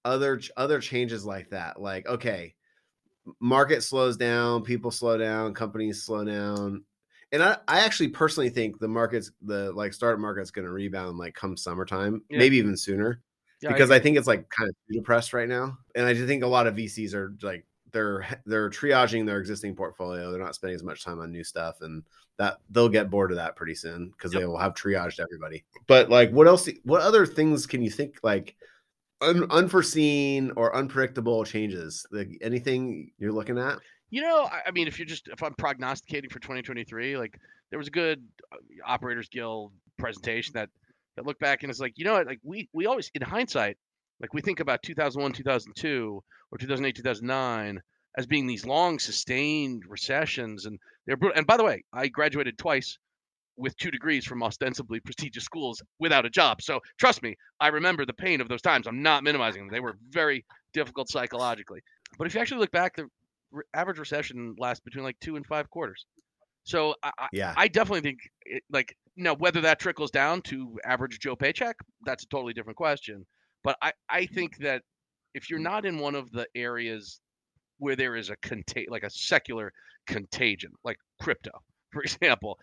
[0.04, 1.80] other other changes like that.
[1.80, 2.54] Like, okay,
[3.40, 6.84] market slows down, people slow down, companies slow down,
[7.32, 11.18] and I, I actually personally think the market's the like startup market's going to rebound
[11.18, 12.38] like come summertime, Yeah.
[12.38, 13.20] maybe even sooner
[13.62, 14.04] yeah because I, agree.
[14.04, 16.74] think it's like kind of depressed right now, and I do think a lot of
[16.74, 20.30] VCs are like they're they're triaging their existing portfolio.
[20.30, 22.02] They're not spending as much time on new stuff, and
[22.38, 24.40] that they'll get bored of that pretty soon because Yep.
[24.40, 25.64] they will have triaged everybody.
[25.86, 26.68] But like, what else?
[26.84, 28.56] What other things can you think like
[29.20, 32.06] un, unforeseen or unpredictable changes?
[32.10, 33.78] Like anything you're looking at?
[34.10, 37.38] You know, I, I mean, if you're just if I'm prognosticating for 2023, like
[37.70, 38.22] there was a good
[38.52, 40.68] uh, Operators Guild presentation that
[41.16, 43.76] that look back and it's like, you know, what, like we we always in hindsight,
[44.20, 47.80] like we think about 2001, 2002, or 2008, 2009
[48.16, 51.38] as being these long sustained recessions, and they're brutal.
[51.38, 52.98] And by the way, I graduated twice
[53.56, 56.62] with two degrees from ostensibly prestigious schools without a job.
[56.62, 58.86] So trust me, I remember the pain of those times.
[58.86, 59.72] I'm not minimizing them.
[59.72, 61.80] They were very difficult psychologically.
[62.18, 63.08] But if you actually look back, the
[63.50, 66.06] re- average recession lasts between like two and five quarters.
[66.64, 70.78] So I, I, Yeah, I definitely think it, like now whether that trickles down to
[70.84, 73.26] average Joe paycheck, that's a totally different question.
[73.62, 74.34] But I, I mm-hmm.
[74.34, 74.82] think that
[75.34, 77.20] if you're not in one of the areas
[77.78, 79.72] where there is a contag like a secular
[80.06, 81.50] contagion, like crypto,
[81.92, 82.58] for example,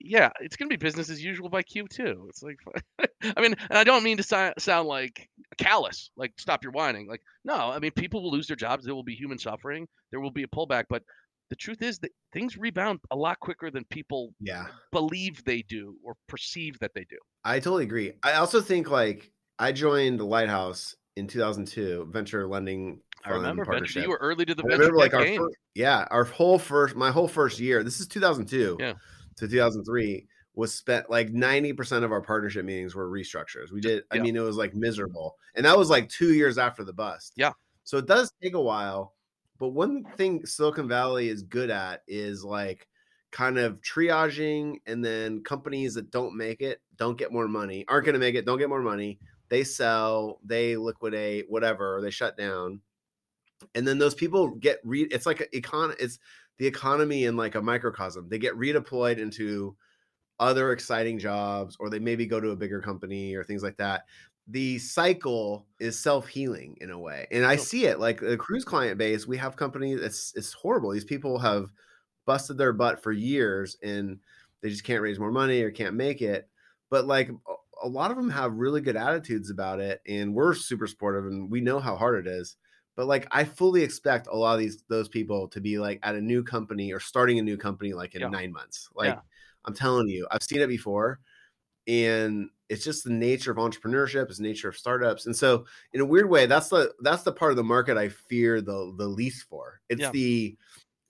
[0.00, 2.28] yeah, it's gonna be business as usual by Q2.
[2.28, 2.58] It's like,
[3.36, 7.08] I mean, and I don't mean to sound like callous, like stop your whining.
[7.08, 8.84] Like, no, I mean, people will lose their jobs.
[8.84, 9.88] There will be human suffering.
[10.10, 11.02] There will be a pullback, but
[11.50, 14.66] the truth is that things rebound a lot quicker than people yeah.
[14.92, 17.16] believe they do or perceive that they do.
[17.44, 18.12] I totally agree.
[18.22, 23.00] I also think like I joined the Lighthouse in 2002, venture lending.
[23.24, 24.00] I remember venture.
[24.00, 25.40] You were early to the I venture remember like our game.
[25.40, 27.82] first, yeah, our whole first, my whole first year.
[27.82, 28.92] This is 2002 Yeah.
[29.36, 33.70] to 2003 was spent like 90% of our partnership meetings were restructures.
[33.72, 34.22] We did, I Yeah.
[34.22, 35.36] mean, it was like miserable.
[35.54, 37.32] And that was like two years after the bust.
[37.36, 37.52] Yeah.
[37.84, 39.14] So it does take a while.
[39.58, 42.86] But one thing Silicon Valley is good at is like
[43.30, 48.06] kind of triaging and then companies that don't make it, don't get more money, aren't
[48.06, 49.18] going to make it, don't get more money.
[49.48, 52.80] They sell, they liquidate, whatever, they shut down.
[53.74, 56.20] And then those people get re it's like a econ it's
[56.58, 58.28] the economy in like a microcosm.
[58.28, 59.76] They get redeployed into
[60.38, 64.04] other exciting jobs or they maybe go to a bigger company or things like that.
[64.50, 67.26] The cycle is self-healing in a way.
[67.30, 70.90] And I see it like the kruze client base, we have companies it's it's horrible.
[70.90, 71.70] These people have
[72.26, 74.20] busted their butt for years and
[74.62, 76.48] they just can't raise more money or can't make it.
[76.90, 77.30] But like
[77.82, 81.50] a- lot of them have really good attitudes about it and we're super supportive and
[81.50, 82.56] we know how hard it is.
[82.96, 86.16] But like I fully expect a lot of these those people to be like at
[86.16, 88.28] a new company or starting a new company like in Yeah.
[88.30, 88.88] 9 months.
[88.94, 89.20] Like Yeah.
[89.66, 91.20] I'm telling you, I've seen it before
[91.86, 95.26] and it's just the nature of entrepreneurship, it's the nature of startups.
[95.26, 98.08] And so in a weird way, that's the that's the part of the market I
[98.08, 99.80] fear the the least for.
[99.88, 100.10] It's Yeah.
[100.10, 100.56] the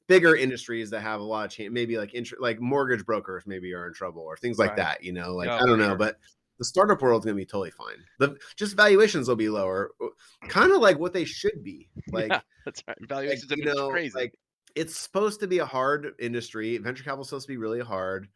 [0.07, 3.75] bigger industries that have a lot of change, maybe like int- like mortgage brokers maybe
[3.75, 4.77] are in trouble or things like Right.
[4.79, 5.97] that, you know, like Yeah, I don't know, sure.
[5.97, 6.19] but
[6.59, 7.97] the startup world's gonna be totally fine.
[8.19, 9.91] The just valuations will be lower,
[10.49, 11.89] kind of like what they should be.
[12.13, 12.99] Like, yeah, that's right.
[13.01, 14.17] like, Valuations have you know, crazy.
[14.19, 14.35] like
[14.75, 16.79] it's supposed to be a hard industry.
[16.79, 18.29] Venture capital is supposed to be really hard.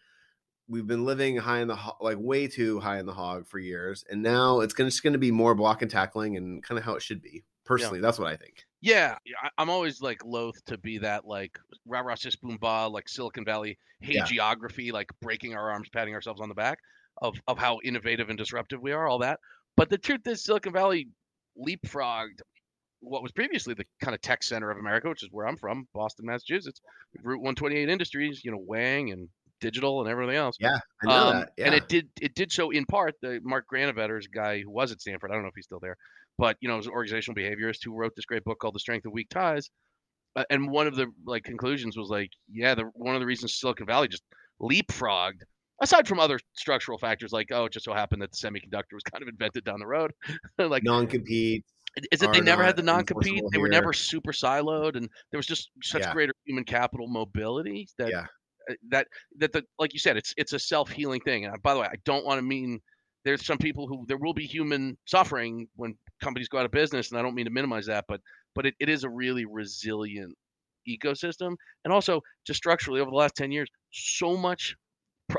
[0.69, 3.59] We've been living high in the ho- like way too high in the hog for
[3.59, 6.85] years, and now it's gonna just gonna be more block and tackling and kind of
[6.85, 7.43] how it should be.
[7.65, 8.65] Personally, that's what I think.
[8.81, 9.17] Yeah,
[9.57, 13.45] I'm always like loath to be that like rah rah sis boom ba like Silicon
[13.45, 14.25] Valley Yeah.
[14.25, 16.79] hagiography, like breaking our arms, patting ourselves on the back
[17.21, 19.39] of of how innovative and disruptive we are, all that.
[19.77, 21.09] But the truth is, Silicon Valley
[21.59, 22.41] leapfrogged
[23.01, 25.89] what was previously the kind of tech center of America, which is where I'm from,
[25.93, 26.81] Boston, Massachusetts.
[27.23, 29.29] Route 128 Industries, you know, Wang and
[29.63, 30.57] digital and everything else.
[30.61, 31.53] Yeah, I know Um, that.
[31.57, 33.15] Yeah, And it did it did so in part.
[33.23, 35.31] The Mark Granovetter is a guy who was at Stanford.
[35.31, 35.97] I don't know if he's still there,
[36.37, 39.07] but you know, was an organizational behaviorist who wrote this great book called The Strength
[39.07, 39.71] of Weak Ties.
[40.37, 43.55] Uh, and one of the like conclusions was like, yeah, the one of the reasons
[43.59, 44.25] Silicon Valley just
[44.61, 45.43] leapfrogged,
[45.83, 49.03] aside from other structural factors like, oh, it just so happened that the semiconductor was
[49.13, 50.13] kind of invented down the road,
[50.59, 51.65] like non-compete.
[52.11, 53.73] is that they never had the non-compete they were here.
[53.81, 56.13] never super siloed and there was just such Yeah.
[56.15, 58.27] greater human capital mobility that Yeah.
[58.71, 59.07] Uh, that
[59.39, 61.87] that the like you said it's it's a self-healing thing and uh, by the way
[61.87, 62.81] i don't want to mean
[63.25, 67.11] there's some people who there will be human suffering when companies go out of business
[67.11, 68.21] and i don't mean to minimize that but
[68.55, 70.35] but it, it is a really resilient
[70.89, 74.75] ecosystem and also just structurally over the last 10 years so much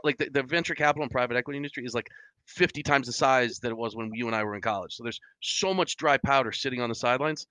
[0.03, 2.07] like the, the venture capital and private equity industry is like
[2.47, 4.93] 50 times the size that it was when you and I were in college.
[4.95, 7.45] So there's so much dry powder sitting on the sidelines.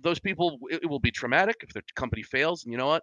[0.00, 2.64] Those people, it, it will be traumatic if the company fails.
[2.64, 3.02] And you know what?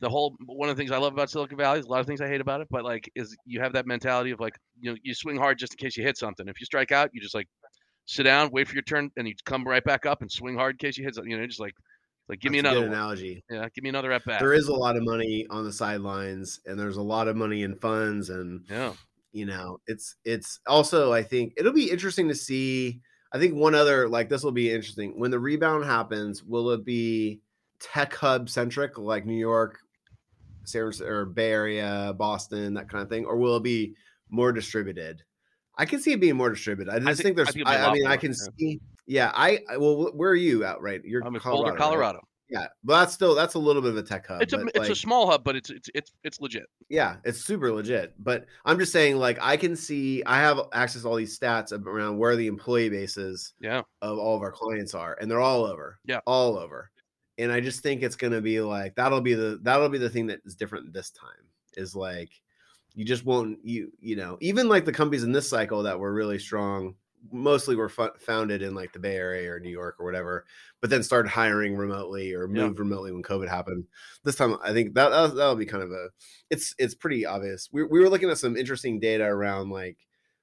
[0.00, 2.06] The whole one of the things I love about Silicon Valley is a lot of
[2.06, 4.90] things I hate about it, but like is you have that mentality of like you
[4.90, 6.48] know you swing hard just in case you hit something.
[6.48, 7.48] If you strike out, you just like
[8.06, 10.74] sit down, wait for your turn, and you come right back up and swing hard
[10.74, 11.30] in case you hit something.
[11.30, 11.74] You know, just like
[12.28, 13.44] like give me That's a another analogy.
[13.50, 14.40] Yeah, give me another at bat.
[14.40, 17.62] There is a lot of money on the sidelines, and there's a lot of money
[17.62, 18.94] in funds, and Yeah,
[19.32, 23.00] you know it's it's also i think it'll be interesting to see
[23.32, 26.84] i think one other like this will be interesting when the rebound happens will it
[26.84, 27.40] be
[27.78, 29.80] tech hub centric like new york
[30.68, 33.94] San Francisco, or bay area boston that kind of thing or will it be
[34.30, 35.22] more distributed
[35.76, 37.78] i can see it being more distributed i just think- think, I think it'll be
[37.78, 38.48] a I, I mean i can yeah.
[38.58, 41.72] see yeah i I- well where are you at right you're I'm in colorado, Boulder,
[41.72, 41.78] right?
[41.80, 42.20] Colorado.
[42.50, 44.88] yeah but that's still that's a little bit of a tech hub It's a it's
[44.90, 46.64] a small hub, but it's it's it's it's legit.
[46.88, 48.14] yeah, it's super legit.
[48.18, 51.72] But I'm just saying, like, I can see, I have access to all these stats
[51.72, 53.82] around where the employee bases Yeah.
[54.00, 55.98] of all of our clients are, and they're all over.
[56.06, 56.20] Yeah.
[56.26, 56.90] all over.
[57.38, 60.26] And I just think it's gonna be like that'll be the that'll be the thing
[60.28, 61.44] that is different this time.
[61.76, 62.30] Is like
[62.94, 66.12] you just won't you you know even like the companies in this cycle that were
[66.12, 66.94] really strong
[67.32, 70.46] mostly were fu- founded in like the bay area or new york or whatever
[70.80, 72.66] but then started hiring remotely or Yeah.
[72.66, 73.84] moved remotely when covid happened
[74.24, 76.08] this time i think that that'll, that'll be kind of a
[76.50, 79.98] it's it's pretty obvious we, we were looking at some interesting data around like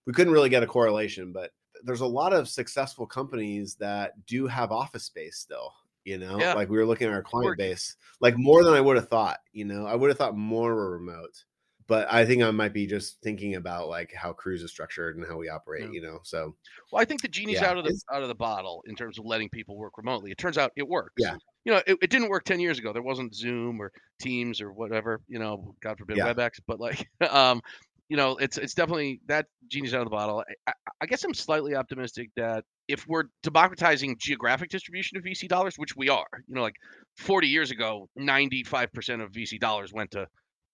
[0.05, 1.51] we couldn't really get a correlation but
[1.84, 5.73] there's a lot of successful companies that do have office space still
[6.05, 6.53] you know Yeah.
[6.53, 9.39] like we were looking at our client base like more than i would have thought
[9.51, 11.43] you know i would have thought more were remote
[11.87, 15.25] but i think i might be just thinking about like how kruze is structured and
[15.27, 15.89] how we operate Yeah.
[15.91, 16.55] you know so
[16.91, 19.19] Well, I think the genie's Yeah, out of the out of the bottle in terms
[19.19, 20.31] of letting people work remotely.
[20.31, 21.15] It turns out it works.
[21.17, 21.35] Yeah.
[21.65, 22.93] You know, it, it didn't work ten years ago.
[22.93, 23.91] There wasn't Zoom or
[24.21, 25.19] Teams or whatever.
[25.27, 26.17] You know, God forbid.
[26.17, 26.59] WebEx.
[26.67, 27.59] But like, um,
[28.07, 30.43] you know, it's it's definitely that genie's out of the bottle.
[30.67, 35.47] I, I, I guess I'm slightly optimistic that if we're democratizing geographic distribution of VC
[35.47, 36.75] dollars, which we are, you know, like
[37.17, 40.27] 40 years ago, 95% of VC dollars went to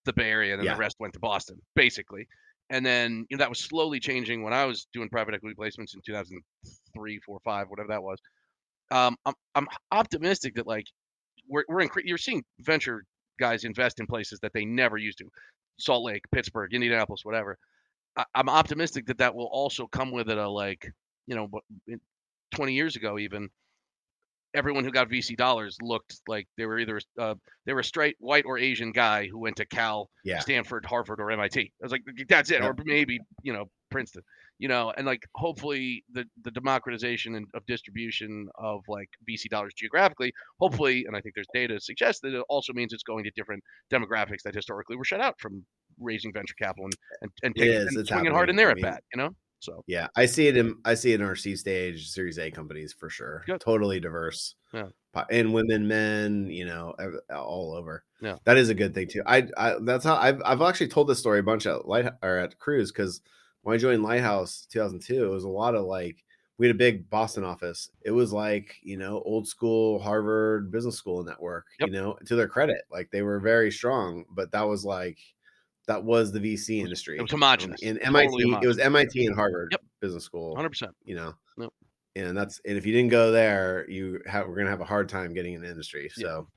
[0.04, 0.74] the Bay Area and then Yeah.
[0.74, 2.26] the rest went to Boston, basically.
[2.70, 5.94] And then you know that was slowly changing when I was doing private equity placements
[5.94, 8.18] in 2003, four, five, whatever that was.
[8.90, 10.86] Um, I'm I'm optimistic that like
[11.48, 13.04] we're we're incre- you're seeing venture
[13.38, 15.28] guys invest in places that they never used to,
[15.78, 17.58] Salt Lake, Pittsburgh, Indianapolis, whatever.
[18.16, 20.90] I, I'm optimistic that that will also come with it a like
[21.26, 21.48] you know
[22.54, 23.48] 20 years ago even
[24.54, 28.16] everyone who got VC dollars looked like they were either uh, they were a straight
[28.18, 30.40] white or Asian guy who went to Cal, Yeah.
[30.40, 31.60] Stanford, Harvard, or MIT.
[31.60, 32.68] I was like, that's it, Yeah.
[32.68, 34.22] or maybe you know Princeton,
[34.58, 39.72] you know, and like hopefully the the democratization and of distribution of like VC dollars
[39.74, 43.24] geographically, hopefully, and I think there's data to suggest that it also means it's going
[43.24, 45.64] to different demographics that historically were shut out from
[45.98, 48.56] raising venture capital and and, and, taking, is, and swinging hard in happening.
[48.56, 49.30] there I at mean, bat, you know.
[49.62, 52.50] So Yeah, I see it in I see it in our C stage Series A
[52.50, 53.44] companies for sure.
[53.46, 53.60] Good.
[53.60, 54.56] Totally diverse.
[54.72, 54.88] Yeah.
[55.30, 56.94] And women, men, you know,
[57.30, 58.04] all over.
[58.20, 58.36] Yeah.
[58.44, 59.22] that is a good thing too.
[59.26, 62.38] I, I that's how I've I've actually told this story a bunch at light or
[62.38, 63.20] at Kruze because
[63.62, 66.24] when I joined Lighthouse 2002, it was a lot of like
[66.58, 67.90] we had a big Boston office.
[68.04, 71.66] It was like you know old school Harvard Business School network.
[71.78, 71.88] Yep.
[71.88, 75.18] You know, to their credit, like they were very strong, but that was like
[75.88, 77.18] that was the VC industry.
[77.18, 77.82] it was homogenous.
[77.82, 79.80] In Totally MIT, it was MIT and Harvard Yep.
[80.00, 80.50] Business School.
[80.50, 80.68] 100.
[80.68, 81.70] percent You know, Yep.
[82.16, 85.08] and that's and if you didn't go there, you have we're gonna have a hard
[85.08, 86.10] time getting in the industry.
[86.16, 86.24] Yeah.
[86.26, 86.48] So,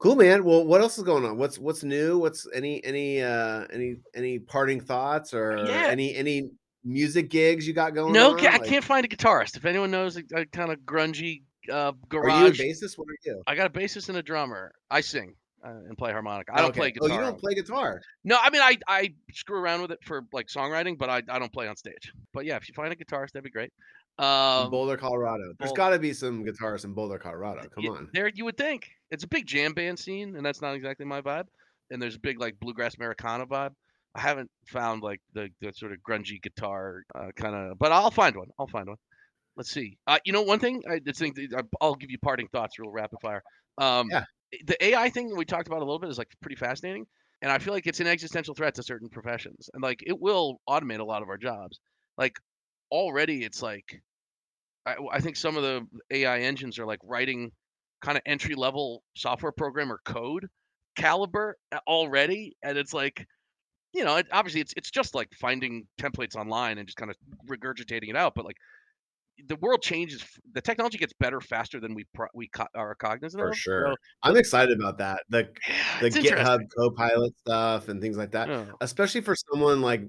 [0.00, 0.44] Cool, man.
[0.44, 1.36] Well, what else is going on?
[1.38, 2.18] What's what's new?
[2.18, 5.88] What's any any uh any any parting thoughts or Yeah.
[5.88, 6.50] any any
[6.84, 8.38] music gigs you got going No, on?
[8.46, 9.56] I Like, can't find a guitarist.
[9.56, 12.96] If anyone knows a, a kind of grungy uh, Are you a garage, bassist?
[12.96, 13.42] What are you?
[13.48, 14.72] I got a bassist and a drummer.
[14.88, 16.52] I sing uh, and play harmonica.
[16.54, 16.80] I don't Okay.
[16.80, 17.08] play guitar.
[17.10, 18.00] Oh, you don't play guitar.
[18.24, 21.38] No, I mean I I screw around with it for like songwriting, but I, I
[21.38, 22.12] don't play on stage.
[22.32, 23.72] But yeah, if you find a guitarist, that'd be great.
[24.18, 25.52] Um, Boulder, Colorado.
[25.60, 27.68] There's got to be some guitarists in Boulder, Colorado.
[27.68, 28.08] Come on.
[28.12, 31.20] there you would think it's a big jam band scene, and that's not exactly my
[31.20, 31.44] vibe.
[31.90, 33.70] And there's a big like bluegrass Americana vibe.
[34.14, 38.10] I haven't found like the, the sort of grungy guitar uh, kind of, but I'll
[38.10, 38.48] find one.
[38.58, 38.96] I'll find one.
[39.56, 39.98] Let's see.
[40.06, 41.36] Uh, you know, one thing I think
[41.80, 43.42] I'll give you parting thoughts, real rapid fire.
[43.76, 44.24] Um, Yeah.
[44.64, 47.06] The AI thing we talked about a little bit is like pretty fascinating,
[47.42, 50.60] and I feel like it's an existential threat to certain professions, and like it will
[50.68, 51.80] automate a lot of our jobs.
[52.16, 52.36] Like
[52.90, 54.02] already, it's like
[54.86, 57.52] I, I think some of the AI engines are like writing
[58.02, 60.48] kind of entry level software programmer code
[60.96, 61.56] caliber
[61.86, 63.26] already, and it's like
[63.94, 67.16] you know, it, obviously it's it's just like finding templates online and just kind of
[67.48, 68.34] regurgitating it out.
[68.34, 68.56] But like
[69.46, 73.40] the world changes, the technology gets better faster than we pro- we co- are cognizant
[73.40, 73.56] For of.
[73.56, 73.88] sure.
[73.90, 75.22] So, I'm excited about that.
[75.28, 76.10] The yeah, the.
[76.10, 78.48] GitHub Copilot stuff and things like that.
[78.48, 78.64] Yeah.
[78.80, 80.02] Especially for someone like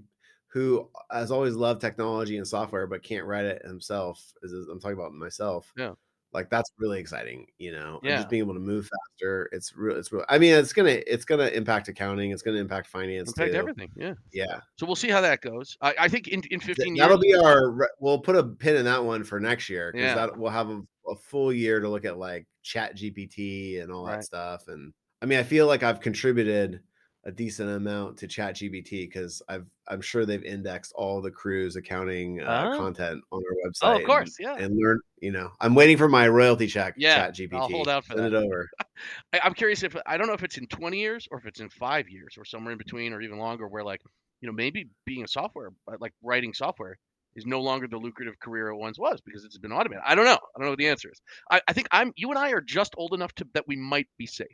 [0.47, 4.33] who has always loved technology and software but can't write it himself.
[4.41, 5.71] Is I'm talking about myself.
[5.77, 5.93] Yeah.
[6.31, 7.99] Like that's really exciting, you know.
[8.01, 8.17] and Yeah.
[8.17, 9.49] just being able to move faster.
[9.51, 9.97] It's real.
[9.97, 10.25] It's real.
[10.29, 12.31] I mean, it's gonna it's gonna impact accounting.
[12.31, 13.57] It's gonna impact finance Impact too.
[13.57, 13.89] everything.
[13.95, 14.13] Yeah.
[14.31, 15.75] Yeah, So we'll see how that goes.
[15.81, 17.03] I, I think in, in Th- 15 years.
[17.03, 17.89] that'll be our.
[17.99, 20.15] We'll put a pin in that one for next year because Yeah.
[20.15, 24.05] that we'll have a, a full year to look at like Chat GPT and all
[24.05, 24.17] Right.
[24.17, 24.67] that stuff.
[24.67, 26.81] And I mean, I feel like I've contributed
[27.29, 31.75] a decent amount to Chat GPT because I've I'm sure they've indexed all the Kruze
[31.75, 32.77] accounting uh, Oh.
[32.77, 33.79] content on our website.
[33.83, 34.35] Oh, of and- course.
[34.39, 34.55] Yeah.
[34.57, 36.95] And, learn, you know, I'm waiting for my royalty check.
[36.97, 37.53] Yeah, Chat GPT.
[37.53, 38.33] I'll hold out for Send that.
[38.33, 38.67] it over.
[39.33, 41.59] I, I'm curious if I don't know if it's in 20 years or if it's
[41.59, 44.01] in five years or somewhere in between or even longer, where like
[44.41, 46.97] you know maybe being a software uh, like writing software
[47.35, 50.03] is no longer the lucrative career it once was because it's been automated.
[50.05, 50.31] I don't know.
[50.33, 51.21] I don't know what the answer is.
[51.51, 54.07] I, I think I'm you and I are just old enough to that we might
[54.17, 54.47] be safe.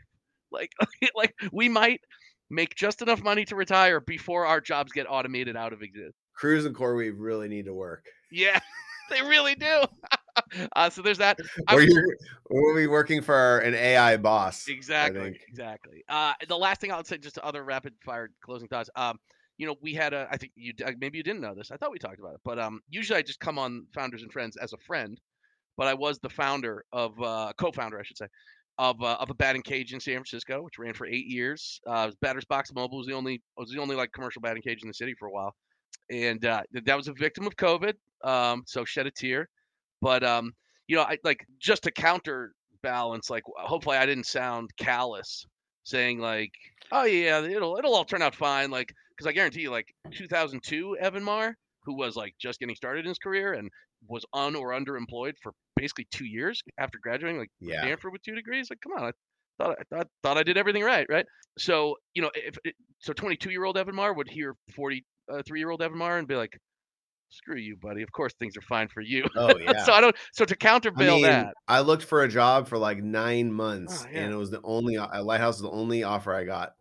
[0.51, 0.71] Like
[1.15, 1.99] like we might
[2.49, 6.15] make just enough money to retire before our jobs get automated out of existence.
[6.39, 8.05] Kruze and CoreWeave really need to work.
[8.31, 8.59] Yeah,
[9.09, 9.83] they really do.
[10.75, 11.39] uh, so there's that.
[11.71, 14.67] Or we'll be working for an AI boss.
[14.67, 15.39] Exactly.
[15.47, 16.03] Exactly.
[16.07, 18.89] Uh, the last thing I'll say, just other rapid fire closing thoughts.
[18.95, 19.17] Um,
[19.57, 20.27] you know, we had a.
[20.29, 21.71] I think you maybe you didn't know this.
[21.71, 24.31] I thought we talked about it, but um, usually I just come on Founders and
[24.31, 25.19] Friends as a friend,
[25.77, 28.27] but I was the founder of uh, co-founder, I should say,
[28.77, 31.79] of uh, of a batting cage in San Francisco, which ran for eight years.
[31.87, 34.87] Uh, Batters Box Mobile was the only was the only like commercial batting cage in
[34.87, 35.55] the city for a while,
[36.11, 37.93] and uh, that was a victim of COVID.
[38.23, 39.47] Um, so shed a tear,
[40.01, 40.51] but um,
[40.87, 45.45] you know, I like just to counterbalance, like hopefully I didn't sound callous
[45.83, 46.51] saying like,
[46.91, 50.97] oh yeah, it'll it'll all turn out fine, like because I guarantee you, like 2002
[50.97, 53.69] Evan Marr, who was like just getting started in his career and
[54.07, 57.81] was un or underemployed for basically two years after graduating, like Yeah.
[57.81, 58.69] Stanford with two degrees.
[58.69, 59.11] Like, come on, I
[59.63, 61.25] thought I thought, thought I did everything right, right?
[61.57, 65.69] So you know, if it, so, 22 year old Evan Marr would hear 43 year
[65.69, 66.57] old Evan Marr and be like,
[67.29, 68.01] screw you, buddy.
[68.01, 69.25] Of course things are fine for you.
[69.35, 69.83] Oh yeah.
[69.83, 70.15] so I don't.
[70.33, 74.05] So to I counterbail mean, that, I looked for a job for like nine months,
[74.05, 74.21] Oh, yeah.
[74.21, 76.73] and it was the only uh, Lighthouse was the only offer I got.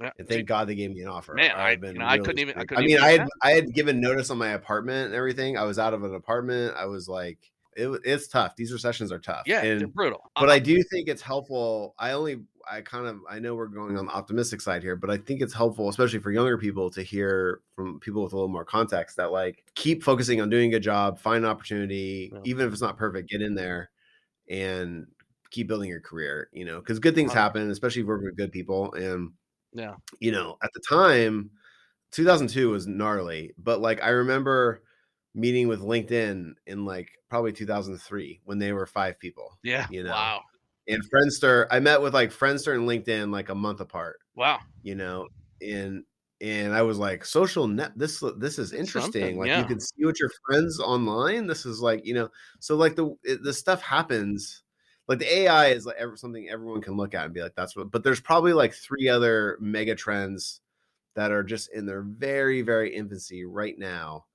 [0.00, 1.34] Yeah, And thank God they gave me an offer.
[1.34, 3.28] Man, I- I've been you know, I couldn't even- I couldn't mean, even I had
[3.42, 5.56] I had given notice on my apartment and everything.
[5.56, 6.74] I was out of an apartment.
[6.76, 7.38] I was like,
[7.76, 8.56] it, it's tough.
[8.56, 9.42] These recessions are tough.
[9.46, 10.30] yeah, they're brutal.
[10.34, 11.94] but I do think it's helpful.
[11.98, 15.08] I only, I kind of, I know we're going on the optimistic side here, but
[15.08, 18.48] I think it's helpful, especially for younger people, to hear from people with a little
[18.48, 22.40] more context that like keep focusing on doing a good job, find an opportunity, Yeah.
[22.44, 23.90] even if it's not perfect, get in there
[24.48, 25.06] and
[25.50, 26.48] keep building your career.
[26.52, 28.92] You know, because good things happen, especially if work with good people.
[28.94, 29.30] And
[29.72, 31.50] yeah, you know, at the time,
[32.12, 34.82] 2002 was gnarly, but like I remember
[35.34, 39.58] meeting with LinkedIn in like probably 2003 when they were five people.
[39.62, 39.86] yeah.
[39.90, 40.42] You know, wow,
[40.88, 44.58] And Friendster, I met with like Friendster and LinkedIn like a month apart, wow.
[44.82, 45.28] you know,
[45.62, 46.04] and
[46.42, 49.12] and I was like, social net, this this is interesting.
[49.22, 49.60] something, Like yeah.
[49.60, 51.46] you can see what your friends online.
[51.46, 52.28] This is like, you know,
[52.60, 54.62] so like the the stuff happens.
[55.10, 57.90] Like the AI is like something everyone can look at and be like, that's what.
[57.90, 60.60] But there's probably like three other mega trends
[61.16, 64.26] that are just in their very very infancy right now.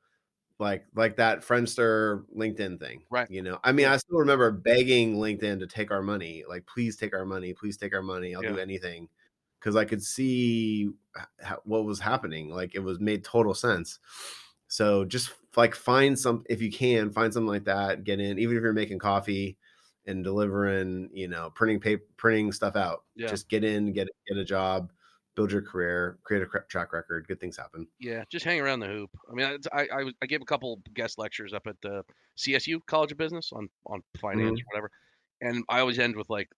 [0.60, 3.32] Like like that friendster linkedin thing Right.
[3.32, 3.58] you know?
[3.64, 7.26] I mean i still remember begging linkedin to take our money like please take our
[7.26, 9.08] money please take our money i'll do anything.
[9.60, 14.00] Because i could see h- h- what was happening like it was made total sense.
[14.68, 18.58] So just like find some if you can find something like that get in even
[18.58, 19.58] if you're making coffee
[20.08, 23.04] and delivering, you know, printing paper, printing stuff out.
[23.16, 23.28] Yeah.
[23.28, 24.92] Just get in, get get a job,
[25.36, 27.28] build your career, create a track record.
[27.28, 27.88] Good things happen.
[28.00, 29.10] Yeah, just hang around the hoop.
[29.30, 32.04] I mean, I I, I gave a couple guest lectures up at the
[32.38, 34.54] CSU College of Business on on finance mm-hmm.
[34.54, 34.92] or whatever,
[35.42, 36.50] and I always end with like,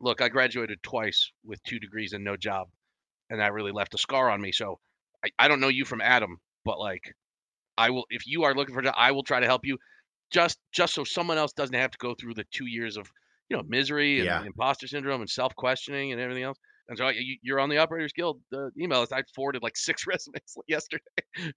[0.00, 2.68] "Look, I graduated twice with two degrees and no job,
[3.30, 4.52] and that really left a scar on me.
[4.52, 4.78] So
[5.24, 7.14] I, I don't know you from Adam, but like,
[7.78, 9.78] I will if you are looking for a job, I will try to help you,
[10.30, 13.06] just just so someone else doesn't have to go through the two years of
[13.48, 14.44] you know misery and Yeah.
[14.44, 16.58] imposter syndrome and self questioning and everything else."
[16.88, 19.06] And so you, you're on the Operators Guild uh, email.
[19.12, 21.04] I forwarded like six resumes yesterday.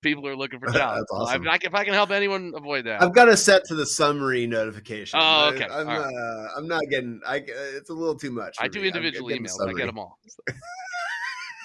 [0.03, 0.99] People are looking for jobs.
[0.99, 3.63] That's So I- I, if I can help anyone avoid that, I've got it set
[3.65, 5.19] to the summary notification.
[5.19, 5.65] Oh, I- okay.
[5.71, 7.19] I'm, All uh, I'm not getting.
[7.25, 8.57] I, it's a little too much.
[8.59, 8.89] I do me.
[8.89, 9.57] Individual emails.
[9.67, 10.19] I get them all.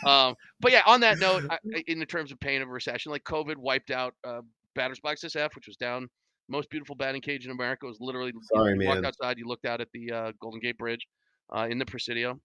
[0.07, 2.73] um, but yeah, on that note, I, I- in the terms of pain of a
[2.73, 4.41] recession, like COVID wiped out uh,
[4.75, 6.09] batters box SF, which was down.
[6.49, 9.81] Most beautiful batting cage in America was literally Sorry, you walked outside, you looked out
[9.81, 11.07] at the uh, Golden Gate Bridge
[11.55, 12.41] uh, in the Presidio,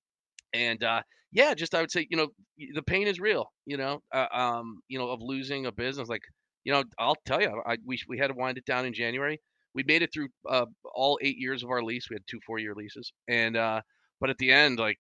[0.54, 1.02] and uh,
[1.32, 2.28] yeah, just I would say you know
[2.76, 3.46] the pain is real.
[3.66, 6.10] You know, uh, um, you know of losing a business.
[6.10, 6.22] Like
[6.64, 9.40] you know, I'll tell you, I, we we had to wind it down in January.
[9.74, 12.08] We made it through uh, all eight years of our lease.
[12.10, 13.82] We had two four-year leases, and uh,
[14.22, 15.00] but at the end, like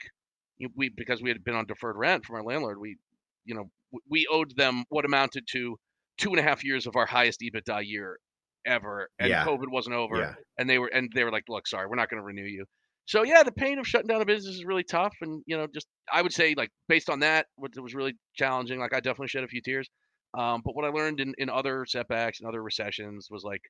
[0.76, 2.98] we because we had been on deferred rent from our landlord, we
[3.46, 3.70] you know
[4.10, 5.78] we owed them what amounted to
[6.18, 8.18] two and a half years of our highest EBITDA year
[8.66, 9.44] ever, and Yeah.
[9.46, 10.36] COVID wasn't over, Yeah.
[10.58, 12.66] and they were and they were like, look, sorry, we're not going to renew you.
[13.06, 15.68] So yeah, the pain of shutting down a business is really tough, and you know,
[15.74, 18.80] just I would say like based on that, what was really challenging.
[18.80, 19.90] Like I definitely shed a few tears.
[20.38, 23.62] Um, but what I learned in, in other setbacks and other recessions was like,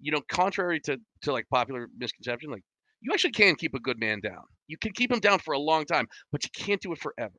[0.00, 2.62] you know, contrary to to like popular misconception, like
[3.00, 4.42] you actually can keep a good man down.
[4.68, 7.38] You can keep him down for a long time, but you can't do it forever.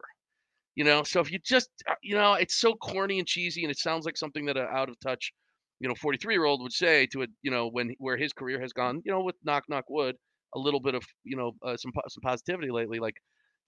[0.76, 3.72] You know, so if you just, uh, you know, it's so corny and cheesy, and
[3.72, 5.32] it sounds like something that a out of touch,
[5.84, 8.62] you know, 43 year old would say to a, you know, when where his career
[8.62, 10.16] has gone, you know, with knock knock wood,
[10.56, 13.00] a little bit of, you know, uh, some some positivity lately.
[13.00, 13.16] Like,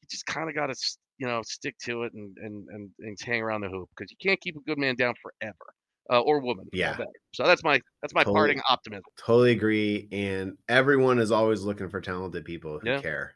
[0.02, 0.76] you just kind of got to,
[1.20, 4.18] you know, stick to it and and and, and hang around the hoop because you
[4.22, 5.74] can't keep a good man down forever,
[6.12, 6.70] uh, or woman.
[6.72, 7.04] Yeah.
[7.34, 8.34] So that's my that's my Totally.
[8.34, 9.04] parting optimism.
[9.18, 10.10] Totally agree.
[10.12, 13.02] And everyone is always looking for talented people who Yeah.
[13.02, 13.36] care,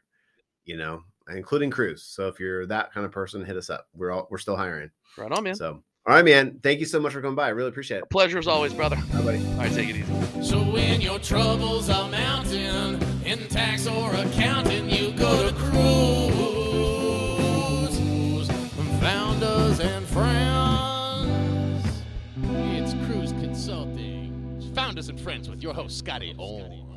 [0.64, 2.00] you know, including Kruze.
[2.00, 3.88] So if you're that kind of person, hit us up.
[3.94, 4.90] We're all we're still hiring.
[5.16, 5.60] Right on, man.
[5.60, 6.58] So all right, man.
[6.60, 7.46] Thank you so much for coming by.
[7.46, 8.10] I really appreciate it.
[8.10, 8.96] Pleasure as always, brother.
[9.12, 9.38] Bye, buddy.
[9.38, 10.42] All right, take it easy.
[10.42, 16.50] So when your troubles are mounting in tax or accounting, you go to Kruze.
[19.00, 21.86] Founders and friends.
[22.42, 24.72] It's Kruze Consulting.
[24.74, 26.89] Founders and friends with your host, Scotty Orn.